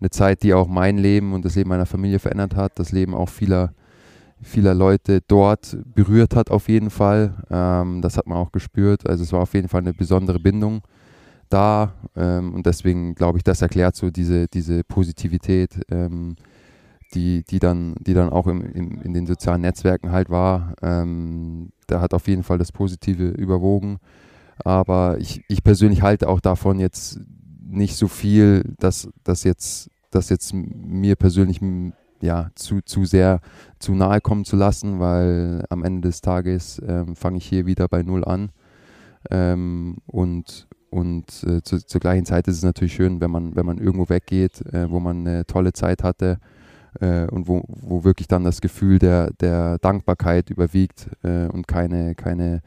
eine 0.00 0.10
Zeit, 0.10 0.42
die 0.42 0.54
auch 0.54 0.68
mein 0.68 0.98
Leben 0.98 1.32
und 1.32 1.44
das 1.44 1.56
Leben 1.56 1.70
meiner 1.70 1.86
Familie 1.86 2.18
verändert 2.18 2.54
hat, 2.56 2.78
das 2.78 2.92
Leben 2.92 3.14
auch 3.14 3.28
vieler, 3.28 3.72
vieler 4.42 4.74
Leute 4.74 5.20
dort 5.26 5.78
berührt 5.94 6.36
hat 6.36 6.50
auf 6.50 6.68
jeden 6.68 6.90
Fall. 6.90 7.34
Ähm, 7.50 8.02
das 8.02 8.16
hat 8.16 8.26
man 8.26 8.38
auch 8.38 8.52
gespürt. 8.52 9.08
Also 9.08 9.24
es 9.24 9.32
war 9.32 9.40
auf 9.40 9.54
jeden 9.54 9.68
Fall 9.68 9.80
eine 9.80 9.94
besondere 9.94 10.38
Bindung 10.38 10.82
da 11.50 11.94
ähm, 12.16 12.54
und 12.54 12.66
deswegen 12.66 13.14
glaube 13.14 13.38
ich, 13.38 13.44
das 13.44 13.62
erklärt 13.62 13.96
so 13.96 14.10
diese, 14.10 14.48
diese 14.48 14.84
Positivität, 14.84 15.80
ähm, 15.90 16.36
die, 17.14 17.44
die, 17.44 17.58
dann, 17.58 17.94
die 18.00 18.14
dann 18.14 18.30
auch 18.30 18.46
im, 18.46 18.62
im, 18.62 19.02
in 19.02 19.12
den 19.12 19.26
sozialen 19.26 19.62
Netzwerken 19.62 20.12
halt 20.12 20.30
war. 20.30 20.74
Ähm, 20.80 21.72
da 21.86 22.00
hat 22.00 22.14
auf 22.14 22.28
jeden 22.28 22.44
Fall 22.44 22.58
das 22.58 22.72
Positive 22.72 23.28
überwogen. 23.28 23.98
Aber 24.64 25.18
ich, 25.18 25.42
ich 25.48 25.64
persönlich 25.64 26.02
halte 26.02 26.28
auch 26.28 26.40
davon 26.40 26.78
jetzt 26.78 27.20
nicht 27.62 27.96
so 27.96 28.08
viel, 28.08 28.74
dass 28.78 29.08
das 29.24 29.44
jetzt, 29.44 29.90
dass 30.10 30.28
jetzt 30.28 30.52
mir 30.54 31.16
persönlich 31.16 31.60
ja, 32.20 32.50
zu, 32.54 32.80
zu 32.82 33.04
sehr 33.04 33.40
zu 33.78 33.94
nahe 33.94 34.20
kommen 34.20 34.44
zu 34.44 34.56
lassen, 34.56 35.00
weil 35.00 35.64
am 35.70 35.84
Ende 35.84 36.08
des 36.08 36.20
Tages 36.20 36.80
ähm, 36.86 37.16
fange 37.16 37.38
ich 37.38 37.46
hier 37.46 37.66
wieder 37.66 37.88
bei 37.88 38.02
Null 38.02 38.24
an. 38.24 38.50
Ähm, 39.30 39.98
und 40.06 40.68
und 40.90 41.44
äh, 41.44 41.62
zu, 41.62 41.84
zur 41.84 42.00
gleichen 42.00 42.26
Zeit 42.26 42.48
ist 42.48 42.56
es 42.56 42.62
natürlich 42.62 42.94
schön, 42.94 43.20
wenn 43.20 43.30
man, 43.30 43.54
wenn 43.56 43.66
man 43.66 43.78
irgendwo 43.78 44.08
weggeht, 44.08 44.60
äh, 44.72 44.90
wo 44.90 45.00
man 45.00 45.26
eine 45.26 45.46
tolle 45.46 45.72
Zeit 45.72 46.02
hatte 46.02 46.38
äh, 47.00 47.26
und 47.26 47.48
wo, 47.48 47.62
wo 47.66 48.04
wirklich 48.04 48.28
dann 48.28 48.44
das 48.44 48.60
Gefühl 48.60 48.98
der, 48.98 49.32
der 49.40 49.78
Dankbarkeit 49.78 50.50
überwiegt 50.50 51.08
äh, 51.22 51.46
und 51.46 51.68
keine, 51.68 52.14
keine, 52.14 52.62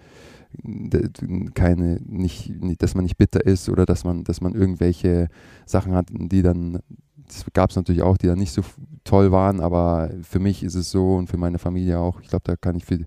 keine 1.53 1.99
nicht, 2.05 2.53
dass 2.79 2.95
man 2.95 3.03
nicht 3.03 3.17
bitter 3.17 3.45
ist 3.45 3.69
oder 3.69 3.85
dass 3.85 4.03
man, 4.03 4.23
dass 4.23 4.39
man 4.39 4.53
irgendwelche 4.53 5.27
Sachen 5.65 5.93
hat, 5.93 6.07
die 6.11 6.43
dann, 6.43 6.79
das 7.27 7.45
gab 7.53 7.71
es 7.71 7.75
natürlich 7.75 8.03
auch, 8.03 8.17
die 8.17 8.27
dann 8.27 8.39
nicht 8.39 8.53
so 8.53 8.61
toll 9.03 9.31
waren, 9.31 9.59
aber 9.59 10.11
für 10.21 10.39
mich 10.39 10.63
ist 10.63 10.75
es 10.75 10.91
so 10.91 11.15
und 11.15 11.27
für 11.27 11.37
meine 11.37 11.57
Familie 11.57 11.99
auch, 11.99 12.21
ich 12.21 12.29
glaube, 12.29 12.43
da 12.45 12.55
kann 12.55 12.75
ich 12.75 12.85
für, 12.85 12.99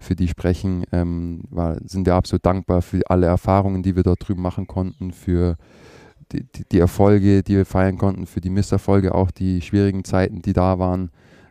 für 0.00 0.16
die 0.16 0.28
sprechen, 0.28 0.84
ähm, 0.92 1.42
war, 1.50 1.76
sind 1.84 2.06
wir 2.06 2.14
absolut 2.14 2.44
dankbar 2.44 2.82
für 2.82 3.02
alle 3.08 3.26
Erfahrungen, 3.26 3.82
die 3.82 3.94
wir 3.94 4.02
dort 4.02 4.26
drüben 4.26 4.42
machen 4.42 4.66
konnten, 4.66 5.12
für 5.12 5.56
die, 6.32 6.46
die, 6.72 6.78
Erfolge, 6.78 7.42
die 7.42 7.56
wir 7.56 7.66
feiern 7.66 7.98
konnten, 7.98 8.26
für 8.26 8.40
die 8.40 8.50
Misserfolge 8.50 9.14
auch 9.14 9.30
die 9.30 9.60
schwierigen 9.60 10.04
Zeiten, 10.04 10.42
die 10.42 10.54
da 10.54 10.78
waren. 10.78 11.10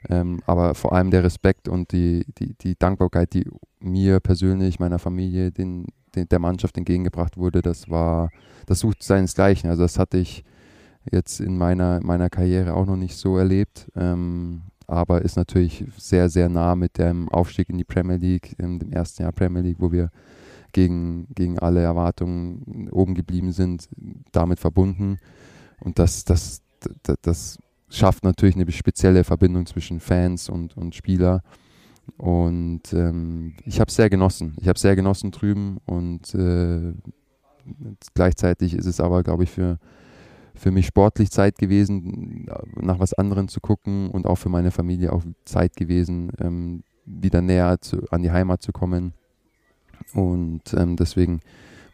Ähm, 0.10 0.40
aber 0.46 0.74
vor 0.76 0.94
allem 0.94 1.12
der 1.12 1.24
Respekt 1.24 1.68
und 1.68 1.92
die, 1.92 2.26
die, 2.40 2.56
die 2.56 2.78
Dankbarkeit, 2.78 3.34
die 3.34 3.46
mir 3.80 4.20
persönlich, 4.20 4.80
meiner 4.80 5.00
Familie, 5.00 5.52
den, 5.52 5.86
den, 6.16 6.28
der 6.28 6.40
Mannschaft 6.40 6.78
entgegengebracht 6.78 7.38
wurde, 7.38 7.62
das 7.62 7.90
war, 7.90 8.30
das 8.66 8.80
sucht 8.80 9.04
seinesgleichen. 9.04 9.70
Also 9.70 9.84
das 9.84 10.00
hatte 10.00 10.18
ich 10.18 10.44
jetzt 11.12 11.40
in 11.40 11.58
meiner, 11.58 12.00
meiner 12.02 12.30
Karriere 12.30 12.74
auch 12.74 12.86
noch 12.86 12.96
nicht 12.96 13.16
so 13.16 13.38
erlebt. 13.38 13.92
Ähm, 13.96 14.62
aber 14.90 15.22
ist 15.22 15.36
natürlich 15.36 15.86
sehr, 15.98 16.30
sehr 16.30 16.50
nah 16.50 16.76
mit 16.76 16.98
dem 16.98 17.30
Aufstieg 17.30 17.70
in 17.70 17.78
die 17.78 17.84
Premier 17.84 18.18
League, 18.18 18.56
in 18.58 18.80
dem 18.80 18.92
ersten 18.92 19.22
Jahr 19.22 19.32
Premier 19.32 19.62
League, 19.62 19.78
wo 19.80 19.92
wir 19.92 20.10
gegen, 20.72 21.28
gegen 21.36 21.60
alle 21.60 21.82
Erwartungen 21.82 22.90
oben 22.92 23.14
geblieben 23.14 23.52
sind, 23.52 23.88
damit 24.32 24.60
verbunden. 24.60 25.20
Und 25.80 26.00
das, 26.00 26.26
das, 26.26 26.62
das, 27.04 27.18
das 27.22 27.58
schafft 27.90 28.24
natürlich 28.24 28.56
eine 28.56 28.70
spezielle 28.72 29.24
Verbindung 29.24 29.66
zwischen 29.66 30.00
Fans 30.00 30.50
und, 30.50 30.76
und 30.76 30.96
Spieler. 30.96 31.44
Und 32.18 32.92
ähm, 32.94 33.54
ich 33.66 33.80
habe 33.80 33.90
es 33.90 33.96
sehr 33.96 34.10
genossen. 34.10 34.56
Ich 34.60 34.68
habe 34.68 34.80
sehr 34.80 34.96
genossen 34.96 35.30
drüben 35.32 35.78
und 35.86 36.34
äh, 36.34 36.94
gleichzeitig 38.16 38.74
ist 38.74 38.88
es 38.88 39.00
aber, 39.00 39.22
glaube 39.22 39.44
ich, 39.44 39.52
für, 39.52 39.78
für 40.60 40.72
mich 40.72 40.88
sportlich 40.88 41.32
Zeit 41.32 41.58
gewesen, 41.58 42.48
nach 42.76 43.00
was 43.00 43.14
anderem 43.14 43.48
zu 43.48 43.62
gucken 43.62 44.10
und 44.10 44.28
auch 44.28 44.36
für 44.36 44.50
meine 44.50 44.72
Familie 44.72 45.14
auch 45.14 45.24
Zeit 45.46 45.76
gewesen, 45.76 46.32
ähm, 46.40 46.84
wieder 47.06 47.42
näher 47.42 47.80
zu, 47.80 48.04
an 48.12 48.22
die 48.22 48.32
Heimat 48.32 48.62
zu 48.62 48.72
kommen. 48.72 49.14
Und 50.14 50.74
ähm, 50.76 50.98
deswegen 50.98 51.40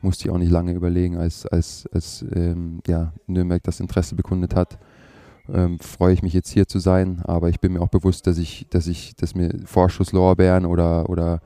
musste 0.01 0.27
ich 0.27 0.31
auch 0.31 0.37
nicht 0.37 0.51
lange 0.51 0.73
überlegen, 0.73 1.17
als, 1.17 1.45
als, 1.45 1.87
als 1.93 2.25
ähm, 2.33 2.81
ja, 2.87 3.13
Nürnberg 3.27 3.63
das 3.63 3.79
Interesse 3.79 4.15
bekundet 4.15 4.55
hat. 4.55 4.79
Ähm, 5.47 5.79
freue 5.79 6.13
ich 6.13 6.23
mich 6.23 6.33
jetzt 6.33 6.49
hier 6.49 6.67
zu 6.67 6.79
sein, 6.79 7.21
aber 7.23 7.49
ich 7.49 7.59
bin 7.59 7.73
mir 7.73 7.81
auch 7.81 7.89
bewusst, 7.89 8.25
dass 8.25 8.39
ich, 8.39 8.65
dass 8.71 8.87
ich, 8.87 9.15
dass 9.15 9.35
mir 9.35 9.51
Vorschusslorbeeren 9.65 10.65
oder, 10.65 11.07
oder 11.07 11.39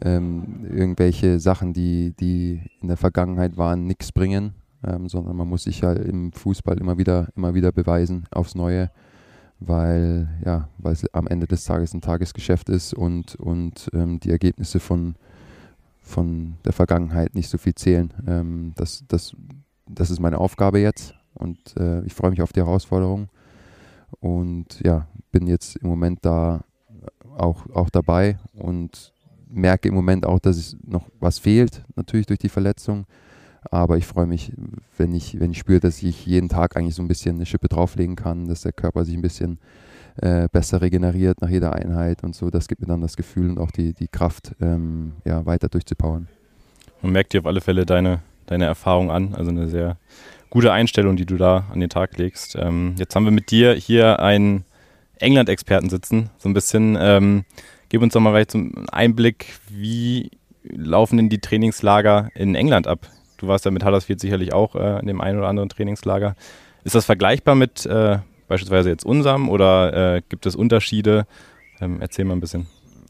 ähm, 0.00 0.66
irgendwelche 0.70 1.40
Sachen, 1.40 1.72
die, 1.72 2.12
die 2.12 2.62
in 2.80 2.88
der 2.88 2.96
Vergangenheit 2.96 3.56
waren, 3.56 3.86
nichts 3.86 4.12
bringen, 4.12 4.54
ähm, 4.86 5.08
sondern 5.08 5.36
man 5.36 5.48
muss 5.48 5.64
sich 5.64 5.80
ja 5.80 5.92
im 5.92 6.32
Fußball 6.32 6.78
immer 6.78 6.98
wieder, 6.98 7.28
immer 7.36 7.54
wieder 7.54 7.72
beweisen 7.72 8.26
aufs 8.30 8.54
Neue, 8.54 8.90
weil 9.60 10.28
ja, 10.44 10.68
weil 10.78 10.92
es 10.92 11.12
am 11.14 11.26
Ende 11.26 11.46
des 11.46 11.64
Tages 11.64 11.94
ein 11.94 12.00
Tagesgeschäft 12.00 12.68
ist 12.68 12.94
und, 12.94 13.34
und 13.36 13.90
ähm, 13.94 14.20
die 14.20 14.30
Ergebnisse 14.30 14.80
von 14.80 15.14
von 16.04 16.56
der 16.64 16.74
Vergangenheit 16.74 17.34
nicht 17.34 17.48
so 17.48 17.56
viel 17.56 17.74
zählen. 17.74 18.12
Ähm, 18.26 18.72
das, 18.76 19.04
das, 19.08 19.34
das 19.88 20.10
ist 20.10 20.20
meine 20.20 20.38
Aufgabe 20.38 20.78
jetzt 20.78 21.14
und 21.32 21.58
äh, 21.78 22.04
ich 22.04 22.14
freue 22.14 22.30
mich 22.30 22.42
auf 22.42 22.52
die 22.52 22.60
Herausforderung 22.60 23.28
und 24.20 24.80
ja, 24.84 25.08
bin 25.32 25.46
jetzt 25.46 25.76
im 25.76 25.88
Moment 25.88 26.20
da 26.22 26.62
auch, 27.36 27.68
auch 27.74 27.90
dabei 27.90 28.38
und 28.52 29.12
merke 29.48 29.88
im 29.88 29.94
Moment 29.94 30.26
auch, 30.26 30.38
dass 30.38 30.56
es 30.56 30.76
noch 30.84 31.08
was 31.20 31.38
fehlt, 31.38 31.82
natürlich 31.96 32.26
durch 32.26 32.38
die 32.38 32.48
Verletzung. 32.48 33.06
Aber 33.70 33.96
ich 33.96 34.06
freue 34.06 34.26
mich, 34.26 34.52
wenn 34.96 35.14
ich, 35.14 35.40
wenn 35.40 35.50
ich 35.50 35.58
spüre, 35.58 35.80
dass 35.80 36.02
ich 36.02 36.26
jeden 36.26 36.48
Tag 36.48 36.76
eigentlich 36.76 36.94
so 36.94 37.02
ein 37.02 37.08
bisschen 37.08 37.36
eine 37.36 37.46
Schippe 37.46 37.68
drauflegen 37.68 38.16
kann, 38.16 38.46
dass 38.46 38.62
der 38.62 38.72
Körper 38.72 39.04
sich 39.04 39.14
ein 39.14 39.22
bisschen 39.22 39.58
äh, 40.16 40.48
besser 40.52 40.80
regeneriert 40.80 41.40
nach 41.40 41.48
jeder 41.48 41.74
Einheit 41.74 42.22
und 42.22 42.34
so. 42.34 42.50
Das 42.50 42.68
gibt 42.68 42.80
mir 42.80 42.86
dann 42.86 43.00
das 43.00 43.16
Gefühl 43.16 43.50
und 43.50 43.58
auch 43.58 43.70
die, 43.70 43.92
die 43.92 44.08
Kraft, 44.08 44.54
ähm, 44.60 45.14
ja, 45.24 45.44
weiter 45.46 45.68
durchzupowern. 45.68 46.28
Man 47.02 47.12
merkt 47.12 47.32
dir 47.32 47.40
auf 47.40 47.46
alle 47.46 47.60
Fälle 47.60 47.84
deine, 47.84 48.22
deine 48.46 48.64
Erfahrung 48.64 49.10
an, 49.10 49.34
also 49.34 49.50
eine 49.50 49.68
sehr 49.68 49.98
gute 50.50 50.72
Einstellung, 50.72 51.16
die 51.16 51.26
du 51.26 51.36
da 51.36 51.64
an 51.72 51.80
den 51.80 51.90
Tag 51.90 52.16
legst. 52.16 52.56
Ähm, 52.56 52.94
jetzt 52.96 53.16
haben 53.16 53.24
wir 53.24 53.32
mit 53.32 53.50
dir 53.50 53.74
hier 53.74 54.20
einen 54.20 54.64
England-Experten 55.18 55.90
sitzen, 55.90 56.30
so 56.38 56.48
ein 56.48 56.54
bisschen. 56.54 56.96
Ähm, 57.00 57.44
gib 57.88 58.02
uns 58.02 58.12
doch 58.12 58.20
mal 58.20 58.32
vielleicht 58.32 58.52
zum 58.52 58.72
Einblick, 58.90 59.46
wie 59.68 60.30
laufen 60.62 61.16
denn 61.16 61.28
die 61.28 61.40
Trainingslager 61.40 62.28
in 62.34 62.54
England 62.54 62.86
ab? 62.86 63.08
Du 63.44 63.48
warst 63.48 63.66
ja 63.66 63.70
mit 63.70 63.84
Huddersfield 63.84 64.20
sicherlich 64.20 64.54
auch 64.54 64.74
äh, 64.74 65.00
in 65.00 65.06
dem 65.06 65.20
einen 65.20 65.38
oder 65.38 65.48
anderen 65.48 65.68
Trainingslager. 65.68 66.34
Ist 66.82 66.94
das 66.94 67.04
vergleichbar 67.04 67.54
mit 67.54 67.84
äh, 67.84 68.18
beispielsweise 68.48 68.88
jetzt 68.88 69.04
unserem 69.04 69.50
oder 69.50 70.16
äh, 70.16 70.22
gibt 70.26 70.46
es 70.46 70.56
Unterschiede? 70.56 71.26
Ähm, 71.78 71.98
erzähl 72.00 72.24
mal 72.24 72.32
ein 72.32 72.40
bisschen. 72.40 72.66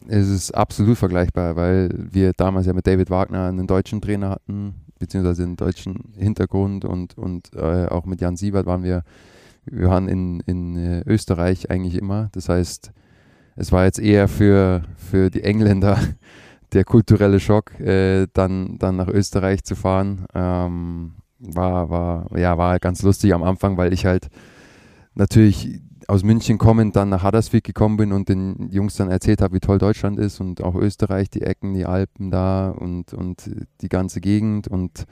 Es 0.09 0.29
ist 0.29 0.51
absolut 0.51 0.99
vergleichbar, 0.99 1.55
weil 1.55 1.91
wir 1.97 2.33
damals 2.37 2.67
ja 2.67 2.73
mit 2.73 2.85
David 2.85 3.11
Wagner 3.11 3.47
einen 3.47 3.69
deutschen 3.69 4.01
Trainer 4.01 4.31
hatten, 4.31 4.75
beziehungsweise 4.99 5.45
einen 5.45 5.55
deutschen 5.55 6.13
Hintergrund 6.19 6.85
und, 6.85 7.17
und 7.17 7.55
äh, 7.55 7.87
auch 7.87 8.05
mit 8.05 8.21
Jan 8.21 8.37
Siebert 8.37 8.67
waren 8.67 8.83
wir, 8.83 9.05
wir 9.67 9.89
waren 9.89 10.09
in, 10.09 10.41
in 10.41 10.77
äh, 10.77 11.03
Österreich 11.07 11.71
eigentlich 11.71 11.95
immer. 11.95 12.29
Das 12.33 12.49
heißt, 12.49 12.91
es 13.55 13.71
war 13.71 13.85
jetzt 13.85 14.01
eher 14.01 14.27
für, 14.27 14.83
für 14.97 15.31
die 15.31 15.45
Engländer 15.45 15.97
der 16.75 16.85
kulturelle 16.85 17.41
Schock, 17.41 17.79
äh, 17.81 18.27
dann, 18.33 18.79
dann 18.79 18.97
nach 18.97 19.09
Österreich 19.09 19.65
zu 19.65 19.77
fahren. 19.77 20.27
Ähm, 20.35 21.15
war, 21.39 21.91
war, 21.91 22.39
ja, 22.39 22.59
war 22.59 22.79
ganz 22.79 23.03
lustig 23.03 23.35
am 23.35 23.43
Anfang, 23.43 23.77
weil 23.77 23.93
ich 23.93 24.07
halt 24.07 24.29
natürlich 25.15 25.81
aus 26.07 26.23
München 26.23 26.59
kommend 26.59 26.97
dann 26.97 27.09
nach 27.09 27.25
Huddersfield 27.25 27.65
gekommen 27.65 27.97
bin 27.97 28.13
und 28.13 28.29
den 28.29 28.69
Jungs 28.71 28.97
dann 28.97 29.11
erzählt 29.11 29.41
habe, 29.41 29.55
wie 29.55 29.61
toll 29.61 29.79
Deutschland 29.79 30.19
ist 30.19 30.41
und 30.41 30.63
auch 30.63 30.75
Österreich, 30.75 31.31
die 31.31 31.43
Ecken, 31.43 31.75
die 31.75 31.87
Alpen 31.87 32.31
da 32.31 32.71
und, 32.71 33.15
und 33.15 33.51
die 33.81 33.89
ganze 33.89 34.21
Gegend 34.21 34.69
und 34.69 35.05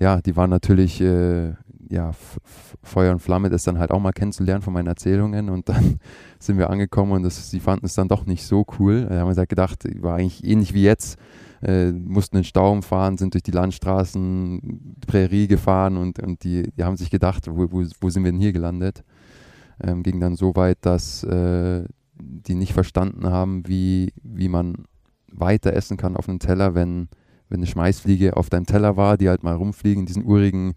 ja, 0.00 0.20
die 0.20 0.36
waren 0.36 0.50
natürlich 0.50 1.00
äh, 1.00 1.54
ja, 1.88 2.12
Feuer 2.82 3.12
und 3.12 3.20
Flamme, 3.20 3.50
das 3.50 3.64
dann 3.64 3.78
halt 3.78 3.90
auch 3.90 4.00
mal 4.00 4.12
kennenzulernen 4.12 4.62
von 4.62 4.72
meinen 4.72 4.86
Erzählungen 4.86 5.50
und 5.50 5.68
dann 5.68 5.98
sind 6.38 6.58
wir 6.58 6.70
angekommen 6.70 7.12
und 7.12 7.22
das, 7.22 7.50
sie 7.50 7.60
fanden 7.60 7.86
es 7.86 7.94
dann 7.94 8.08
doch 8.08 8.26
nicht 8.26 8.44
so 8.44 8.64
cool. 8.78 9.06
Da 9.08 9.20
haben 9.20 9.28
wir 9.28 9.36
halt 9.36 9.48
gedacht, 9.48 9.84
war 10.02 10.16
eigentlich 10.16 10.44
ähnlich 10.44 10.74
wie 10.74 10.82
jetzt, 10.82 11.18
äh, 11.62 11.92
mussten 11.92 12.38
in 12.38 12.44
Stau 12.44 12.72
umfahren, 12.72 13.18
sind 13.18 13.34
durch 13.34 13.42
die 13.42 13.50
Landstraßen, 13.50 14.96
Prärie 15.06 15.46
gefahren 15.46 15.96
und, 15.96 16.18
und 16.20 16.42
die, 16.42 16.70
die 16.76 16.84
haben 16.84 16.96
sich 16.96 17.10
gedacht, 17.10 17.48
wo, 17.48 17.70
wo, 17.70 17.84
wo 18.00 18.10
sind 18.10 18.24
wir 18.24 18.32
denn 18.32 18.40
hier 18.40 18.52
gelandet? 18.52 19.04
ähm, 19.82 20.02
ging 20.02 20.20
dann 20.20 20.36
so 20.36 20.54
weit, 20.56 20.78
dass 20.82 21.24
äh, 21.24 21.84
die 22.14 22.54
nicht 22.54 22.72
verstanden 22.72 23.26
haben, 23.26 23.66
wie, 23.66 24.12
wie 24.22 24.48
man 24.48 24.84
weiter 25.32 25.72
essen 25.72 25.96
kann 25.96 26.16
auf 26.16 26.28
einem 26.28 26.38
Teller, 26.38 26.74
wenn, 26.74 27.08
wenn 27.50 27.58
eine 27.58 27.66
Schmeißfliege 27.66 28.36
auf 28.36 28.48
deinem 28.48 28.66
Teller 28.66 28.96
war, 28.96 29.18
die 29.18 29.28
halt 29.28 29.42
mal 29.42 29.54
rumfliegen 29.54 30.02
in 30.02 30.06
diesen 30.06 30.24
urigen, 30.24 30.74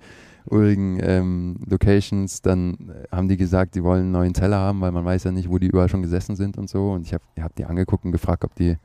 urigen 0.50 1.00
ähm, 1.02 1.58
Locations, 1.66 2.42
dann 2.42 2.92
haben 3.12 3.30
die 3.30 3.38
gesagt, 3.38 3.76
die 3.76 3.84
wollen 3.84 4.02
einen 4.02 4.12
neuen 4.12 4.34
Teller 4.34 4.58
haben, 4.58 4.82
weil 4.82 4.92
man 4.92 5.06
weiß 5.06 5.24
ja 5.24 5.32
nicht, 5.32 5.50
wo 5.50 5.60
die 5.60 5.68
überall 5.68 5.88
schon 5.88 6.02
gesessen 6.02 6.36
sind 6.36 6.58
und 6.58 6.70
so. 6.70 6.92
Und 6.92 7.06
ich 7.06 7.14
habe 7.14 7.24
hab 7.40 7.56
die 7.56 7.66
angeguckt 7.66 8.04
und 8.04 8.12
gefragt, 8.12 8.44
ob 8.44 8.56
die, 8.56 8.78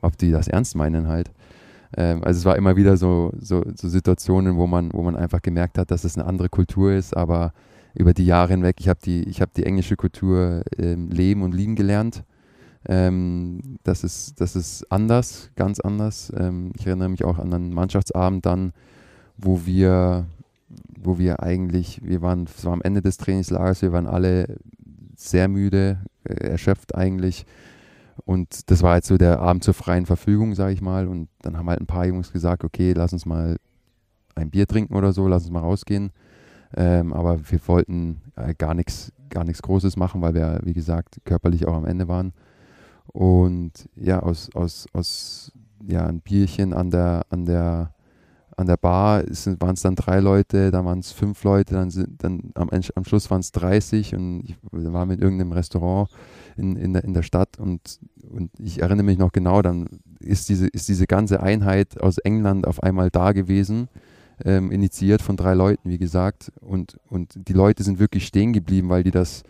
ob 0.00 0.16
die 0.16 0.30
das 0.30 0.48
ernst 0.48 0.76
meinen 0.76 1.08
halt. 1.08 1.30
Ähm, 1.96 2.22
also 2.22 2.38
es 2.38 2.44
war 2.44 2.56
immer 2.56 2.76
wieder 2.76 2.96
so, 2.96 3.32
so, 3.38 3.64
so, 3.74 3.88
Situationen, 3.88 4.56
wo 4.56 4.66
man, 4.66 4.90
wo 4.92 5.02
man 5.02 5.16
einfach 5.16 5.42
gemerkt 5.42 5.76
hat, 5.76 5.90
dass 5.90 6.04
es 6.04 6.16
eine 6.16 6.26
andere 6.26 6.48
Kultur 6.48 6.92
ist, 6.92 7.16
aber 7.16 7.52
über 7.94 8.14
die 8.14 8.26
Jahre 8.26 8.52
hinweg. 8.52 8.76
Ich 8.78 8.88
habe 8.88 9.00
die, 9.02 9.22
hab 9.24 9.52
die 9.54 9.64
englische 9.64 9.96
Kultur 9.96 10.62
ähm, 10.78 11.08
leben 11.08 11.42
und 11.42 11.52
lieben 11.52 11.74
gelernt. 11.74 12.22
Ähm, 12.88 13.60
das, 13.84 14.02
ist, 14.02 14.40
das 14.40 14.56
ist 14.56 14.90
anders, 14.90 15.50
ganz 15.56 15.78
anders. 15.80 16.32
Ähm, 16.36 16.72
ich 16.76 16.86
erinnere 16.86 17.10
mich 17.10 17.24
auch 17.24 17.38
an 17.38 17.52
einen 17.52 17.72
Mannschaftsabend 17.72 18.46
dann, 18.46 18.72
wo 19.36 19.66
wir, 19.66 20.26
wo 20.98 21.18
wir 21.18 21.42
eigentlich, 21.42 22.00
wir 22.02 22.22
waren, 22.22 22.44
es 22.44 22.64
war 22.64 22.72
am 22.72 22.82
Ende 22.82 23.02
des 23.02 23.18
Trainingslagers, 23.18 23.82
wir 23.82 23.92
waren 23.92 24.06
alle 24.06 24.56
sehr 25.16 25.48
müde, 25.48 25.98
äh, 26.24 26.48
erschöpft 26.48 26.94
eigentlich. 26.94 27.44
Und 28.24 28.70
das 28.70 28.82
war 28.82 28.96
jetzt 28.96 29.08
so 29.08 29.16
der 29.16 29.40
Abend 29.40 29.64
zur 29.64 29.74
freien 29.74 30.06
Verfügung, 30.06 30.54
sage 30.54 30.72
ich 30.72 30.80
mal. 30.80 31.06
Und 31.06 31.28
dann 31.42 31.56
haben 31.56 31.68
halt 31.68 31.80
ein 31.80 31.86
paar 31.86 32.06
Jungs 32.06 32.32
gesagt, 32.32 32.64
okay, 32.64 32.94
lass 32.94 33.12
uns 33.12 33.26
mal 33.26 33.58
ein 34.34 34.50
Bier 34.50 34.66
trinken 34.66 34.96
oder 34.96 35.12
so, 35.12 35.28
lass 35.28 35.44
uns 35.44 35.52
mal 35.52 35.60
rausgehen. 35.60 36.10
Ähm, 36.76 37.12
aber 37.12 37.38
wir 37.50 37.60
wollten 37.66 38.20
äh, 38.36 38.54
gar 38.54 38.74
nichts 38.74 39.12
gar 39.28 39.44
nichts 39.44 39.62
Großes 39.62 39.96
machen, 39.96 40.20
weil 40.22 40.34
wir, 40.34 40.60
wie 40.64 40.72
gesagt, 40.72 41.20
körperlich 41.24 41.66
auch 41.66 41.74
am 41.74 41.84
Ende 41.84 42.08
waren. 42.08 42.32
Und 43.12 43.88
ja, 43.96 44.20
aus, 44.20 44.50
aus, 44.54 44.86
aus 44.92 45.52
ja, 45.86 46.06
ein 46.06 46.20
Bierchen 46.20 46.72
an 46.72 46.90
der, 46.90 47.24
an 47.30 47.44
der, 47.46 47.92
an 48.56 48.66
der 48.66 48.76
Bar 48.76 49.22
waren 49.24 49.74
es 49.74 49.82
dann 49.82 49.94
drei 49.94 50.20
Leute, 50.20 50.70
dann 50.70 50.84
waren 50.84 50.98
es 50.98 51.12
fünf 51.12 51.44
Leute, 51.44 51.74
dann, 51.74 51.90
sind, 51.90 52.22
dann 52.22 52.50
am, 52.54 52.68
am 52.70 53.04
Schluss 53.04 53.30
waren 53.30 53.40
es 53.40 53.52
30 53.52 54.14
und 54.14 54.42
ich 54.44 54.56
war 54.72 55.06
mit 55.06 55.20
irgendeinem 55.20 55.52
Restaurant 55.52 56.10
in, 56.56 56.76
in, 56.76 56.92
der, 56.92 57.04
in 57.04 57.14
der 57.14 57.22
Stadt 57.22 57.58
und, 57.58 58.00
und 58.28 58.50
ich 58.58 58.82
erinnere 58.82 59.04
mich 59.04 59.18
noch 59.18 59.32
genau, 59.32 59.62
dann 59.62 59.88
ist 60.18 60.48
diese, 60.48 60.66
ist 60.66 60.88
diese 60.88 61.06
ganze 61.06 61.40
Einheit 61.40 62.00
aus 62.00 62.18
England 62.18 62.66
auf 62.66 62.82
einmal 62.82 63.10
da 63.10 63.32
gewesen 63.32 63.88
ähm, 64.44 64.70
initiiert 64.70 65.22
von 65.22 65.36
drei 65.36 65.54
Leuten, 65.54 65.90
wie 65.90 65.98
gesagt. 65.98 66.52
Und, 66.60 66.98
und 67.08 67.48
die 67.48 67.52
Leute 67.52 67.82
sind 67.82 67.98
wirklich 67.98 68.26
stehen 68.26 68.52
geblieben, 68.52 68.88
weil 68.88 69.02
die 69.02 69.10
das, 69.10 69.42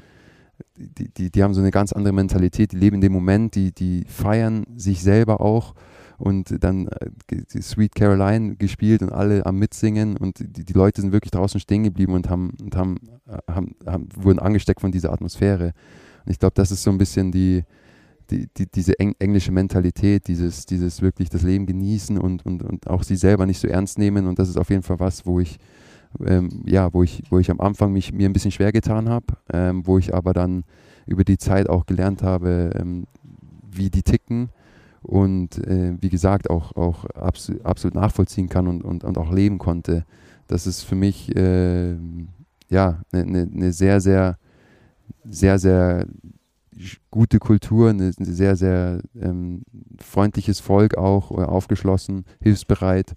die, 0.76 1.08
die, 1.08 1.30
die 1.30 1.42
haben 1.42 1.54
so 1.54 1.60
eine 1.60 1.70
ganz 1.70 1.92
andere 1.92 2.12
Mentalität, 2.12 2.72
die 2.72 2.76
leben 2.76 2.96
in 2.96 3.00
dem 3.00 3.12
Moment, 3.12 3.54
die, 3.54 3.72
die 3.72 4.04
feiern 4.06 4.64
sich 4.76 5.02
selber 5.02 5.40
auch 5.40 5.74
und 6.18 6.62
dann 6.62 6.88
äh, 6.88 7.60
Sweet 7.60 7.94
Caroline 7.94 8.56
gespielt 8.56 9.02
und 9.02 9.12
alle 9.12 9.46
am 9.46 9.58
Mitsingen 9.58 10.16
und 10.16 10.38
die, 10.40 10.64
die 10.64 10.72
Leute 10.72 11.00
sind 11.00 11.12
wirklich 11.12 11.30
draußen 11.30 11.60
stehen 11.60 11.84
geblieben 11.84 12.12
und 12.12 12.28
haben, 12.28 12.52
und 12.60 12.76
haben, 12.76 12.96
äh, 13.28 13.52
haben, 13.52 13.76
haben 13.86 14.08
wurden 14.16 14.40
angesteckt 14.40 14.80
von 14.80 14.92
dieser 14.92 15.12
Atmosphäre. 15.12 15.72
Und 16.24 16.32
ich 16.32 16.38
glaube, 16.38 16.54
das 16.54 16.72
ist 16.72 16.82
so 16.82 16.90
ein 16.90 16.98
bisschen 16.98 17.30
die, 17.30 17.62
die, 18.30 18.48
die, 18.56 18.66
diese 18.66 18.98
eng, 18.98 19.14
englische 19.18 19.52
Mentalität, 19.52 20.26
dieses, 20.26 20.66
dieses 20.66 21.00
wirklich 21.02 21.30
das 21.30 21.42
Leben 21.42 21.66
genießen 21.66 22.18
und, 22.18 22.44
und, 22.44 22.62
und 22.62 22.88
auch 22.88 23.04
sie 23.04 23.16
selber 23.16 23.46
nicht 23.46 23.60
so 23.60 23.68
ernst 23.68 23.98
nehmen. 23.98 24.26
Und 24.26 24.38
das 24.38 24.48
ist 24.48 24.58
auf 24.58 24.70
jeden 24.70 24.82
Fall 24.82 24.98
was, 25.00 25.24
wo 25.24 25.40
ich, 25.40 25.58
ähm, 26.24 26.62
ja, 26.66 26.92
wo 26.92 27.02
ich, 27.02 27.22
wo 27.30 27.38
ich 27.38 27.50
am 27.50 27.60
Anfang 27.60 27.92
mich 27.92 28.12
mir 28.12 28.28
ein 28.28 28.32
bisschen 28.32 28.50
schwer 28.50 28.72
getan 28.72 29.08
habe, 29.08 29.26
ähm, 29.52 29.86
wo 29.86 29.98
ich 29.98 30.14
aber 30.14 30.32
dann 30.32 30.64
über 31.06 31.24
die 31.24 31.38
Zeit 31.38 31.68
auch 31.68 31.86
gelernt 31.86 32.22
habe, 32.22 32.70
ähm, 32.78 33.06
wie 33.70 33.90
die 33.90 34.02
ticken 34.02 34.50
und 35.02 35.58
äh, 35.66 35.96
wie 36.00 36.10
gesagt 36.10 36.50
auch, 36.50 36.76
auch 36.76 37.04
absolut, 37.06 37.64
absolut 37.64 37.94
nachvollziehen 37.94 38.48
kann 38.48 38.66
und, 38.66 38.82
und, 38.82 39.04
und 39.04 39.18
auch 39.18 39.32
leben 39.32 39.58
konnte. 39.58 40.04
Das 40.48 40.66
ist 40.66 40.82
für 40.82 40.96
mich 40.96 41.34
äh, 41.36 41.96
ja 42.68 43.00
eine 43.12 43.26
ne, 43.26 43.46
ne 43.50 43.72
sehr, 43.72 44.00
sehr, 44.00 44.38
sehr, 45.24 45.58
sehr 45.58 46.06
gute 47.10 47.38
Kultur, 47.38 47.90
ein 47.90 48.12
sehr, 48.12 48.56
sehr 48.56 49.00
ähm, 49.20 49.62
freundliches 49.98 50.60
Volk 50.60 50.96
auch, 50.96 51.30
äh, 51.32 51.42
aufgeschlossen, 51.42 52.24
hilfsbereit. 52.40 53.14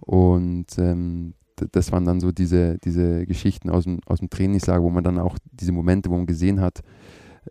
Und 0.00 0.78
ähm, 0.78 1.34
das 1.72 1.92
waren 1.92 2.04
dann 2.04 2.20
so 2.20 2.32
diese, 2.32 2.78
diese 2.78 3.26
Geschichten 3.26 3.70
aus 3.70 3.84
dem, 3.84 4.00
aus 4.06 4.18
dem 4.18 4.30
Trainingslager, 4.30 4.82
wo 4.82 4.90
man 4.90 5.04
dann 5.04 5.18
auch 5.18 5.38
diese 5.52 5.72
Momente, 5.72 6.10
wo 6.10 6.16
man 6.16 6.26
gesehen 6.26 6.60
hat, 6.60 6.80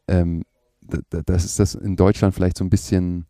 ähm, 0.08 0.44
das 1.10 1.46
ist 1.46 1.60
das 1.60 1.76
in 1.76 1.96
Deutschland 1.96 2.34
vielleicht 2.34 2.58
so 2.58 2.64
ein 2.64 2.70
bisschen, 2.70 3.26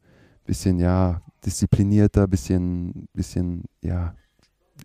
bisschen 0.45 0.79
ja, 0.79 1.21
disziplinierter, 1.45 2.27
bisschen, 2.27 3.07
bisschen, 3.13 3.63
ja, 3.81 4.13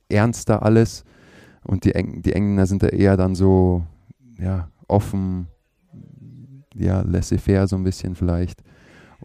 ernster 0.09 0.63
alles. 0.63 1.05
Und 1.65 1.85
die, 1.85 1.95
Eng 1.95 2.23
die 2.23 2.33
Engländer 2.33 2.67
sind 2.67 2.83
da 2.83 2.89
eher 2.89 3.17
dann 3.17 3.35
so, 3.35 3.85
ja, 4.39 4.69
offen, 4.89 5.49
ja, 6.75 7.03
laissez-faire 7.03 7.67
so 7.69 7.77
ein 7.77 7.85
bisschen 7.85 8.15
vielleicht. 8.15 8.63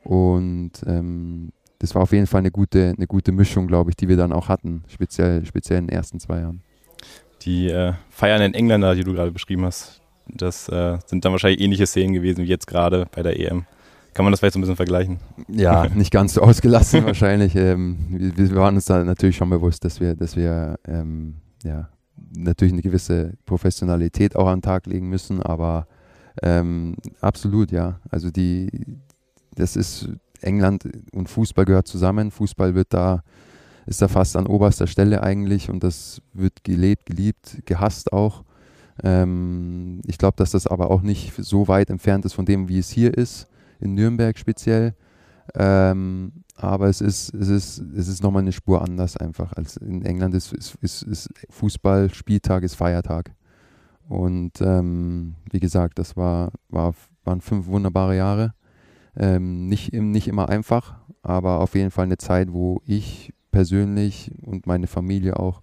Und 0.03 0.71
ähm, 0.85 1.51
das 1.79 1.95
war 1.95 2.01
auf 2.01 2.11
jeden 2.11 2.27
Fall 2.27 2.39
eine 2.39 2.51
gute, 2.51 2.93
eine 2.95 3.07
gute 3.07 3.31
Mischung, 3.31 3.67
glaube 3.67 3.91
ich, 3.91 3.95
die 3.95 4.07
wir 4.07 4.17
dann 4.17 4.33
auch 4.33 4.49
hatten, 4.49 4.83
speziell, 4.87 5.45
speziell 5.45 5.79
in 5.79 5.87
den 5.87 5.95
ersten 5.95 6.19
zwei 6.19 6.39
Jahren. 6.41 6.61
Die 7.43 7.69
äh, 7.69 7.93
feiernden 8.09 8.53
Engländer, 8.53 8.95
die 8.95 9.03
du 9.03 9.13
gerade 9.13 9.31
beschrieben 9.31 9.65
hast, 9.65 10.01
das 10.27 10.67
äh, 10.69 10.97
sind 11.05 11.23
dann 11.23 11.31
wahrscheinlich 11.31 11.61
ähnliche 11.61 11.85
Szenen 11.85 12.13
gewesen 12.13 12.43
wie 12.43 12.47
jetzt 12.47 12.67
gerade 12.67 13.07
bei 13.11 13.23
der 13.23 13.39
EM. 13.39 13.65
Kann 14.13 14.25
man 14.25 14.31
das 14.31 14.39
vielleicht 14.39 14.53
so 14.53 14.59
ein 14.59 14.61
bisschen 14.61 14.75
vergleichen? 14.75 15.19
Ja, 15.47 15.87
nicht 15.93 16.11
ganz 16.11 16.33
so 16.33 16.41
ausgelassen 16.41 17.05
wahrscheinlich. 17.05 17.55
Ähm, 17.55 18.07
wir, 18.09 18.49
wir, 18.49 18.55
waren 18.55 18.75
uns 18.75 18.85
da 18.85 19.03
natürlich 19.03 19.37
schon 19.37 19.49
bewusst, 19.49 19.85
dass 19.85 19.99
wir, 19.99 20.15
dass 20.15 20.35
wir 20.35 20.79
ähm, 20.87 21.35
ja, 21.63 21.89
natürlich 22.35 22.73
eine 22.73 22.81
gewisse 22.81 23.33
Professionalität 23.45 24.35
auch 24.35 24.47
an 24.47 24.57
den 24.57 24.63
Tag 24.63 24.87
legen 24.87 25.07
müssen, 25.07 25.41
aber 25.43 25.87
ähm, 26.41 26.95
absolut, 27.21 27.71
ja. 27.71 27.99
Also 28.09 28.31
die, 28.31 28.69
das 29.55 29.75
ist 29.75 30.09
England 30.43 30.87
und 31.13 31.29
Fußball 31.29 31.65
gehört 31.65 31.87
zusammen. 31.87 32.31
Fußball 32.31 32.75
wird 32.75 32.93
da, 32.93 33.23
ist 33.85 34.01
da 34.01 34.07
fast 34.07 34.35
an 34.35 34.47
oberster 34.47 34.87
Stelle 34.87 35.23
eigentlich 35.23 35.69
und 35.69 35.83
das 35.83 36.21
wird 36.33 36.63
gelebt, 36.63 37.05
geliebt, 37.05 37.61
gehasst 37.65 38.13
auch. 38.13 38.43
Ähm, 39.03 40.01
ich 40.05 40.17
glaube, 40.17 40.35
dass 40.37 40.51
das 40.51 40.67
aber 40.67 40.89
auch 40.91 41.01
nicht 41.01 41.33
so 41.37 41.67
weit 41.67 41.89
entfernt 41.89 42.25
ist 42.25 42.33
von 42.33 42.45
dem, 42.45 42.67
wie 42.67 42.79
es 42.79 42.89
hier 42.89 43.15
ist, 43.15 43.47
in 43.79 43.93
Nürnberg 43.93 44.37
speziell. 44.37 44.95
Ähm, 45.55 46.43
aber 46.55 46.87
es 46.87 47.01
ist, 47.01 47.33
es 47.35 47.49
ist, 47.49 47.77
es 47.95 48.07
ist 48.07 48.23
nochmal 48.23 48.41
eine 48.41 48.51
Spur 48.51 48.81
anders 48.81 49.15
einfach. 49.15 49.53
Als 49.53 49.77
in 49.77 50.03
England 50.03 50.33
ist, 50.33 50.51
ist, 50.53 50.75
ist, 50.81 51.03
ist 51.03 51.29
Fußball, 51.49 52.13
Spieltag 52.13 52.63
ist 52.63 52.75
Feiertag. 52.75 53.31
Und 54.09 54.61
ähm, 54.61 55.35
wie 55.51 55.59
gesagt, 55.59 55.99
das 55.99 56.17
war, 56.17 56.51
war, 56.69 56.95
waren 57.23 57.41
fünf 57.41 57.67
wunderbare 57.67 58.15
Jahre. 58.15 58.53
Ähm, 59.19 59.67
nicht, 59.67 59.93
nicht 59.93 60.27
immer 60.27 60.49
einfach, 60.49 60.95
aber 61.23 61.59
auf 61.59 61.75
jeden 61.75 61.91
Fall 61.91 62.05
eine 62.05 62.17
Zeit, 62.17 62.53
wo 62.53 62.81
ich 62.85 63.33
persönlich 63.51 64.31
und 64.43 64.67
meine 64.67 64.87
Familie 64.87 65.39
auch 65.39 65.61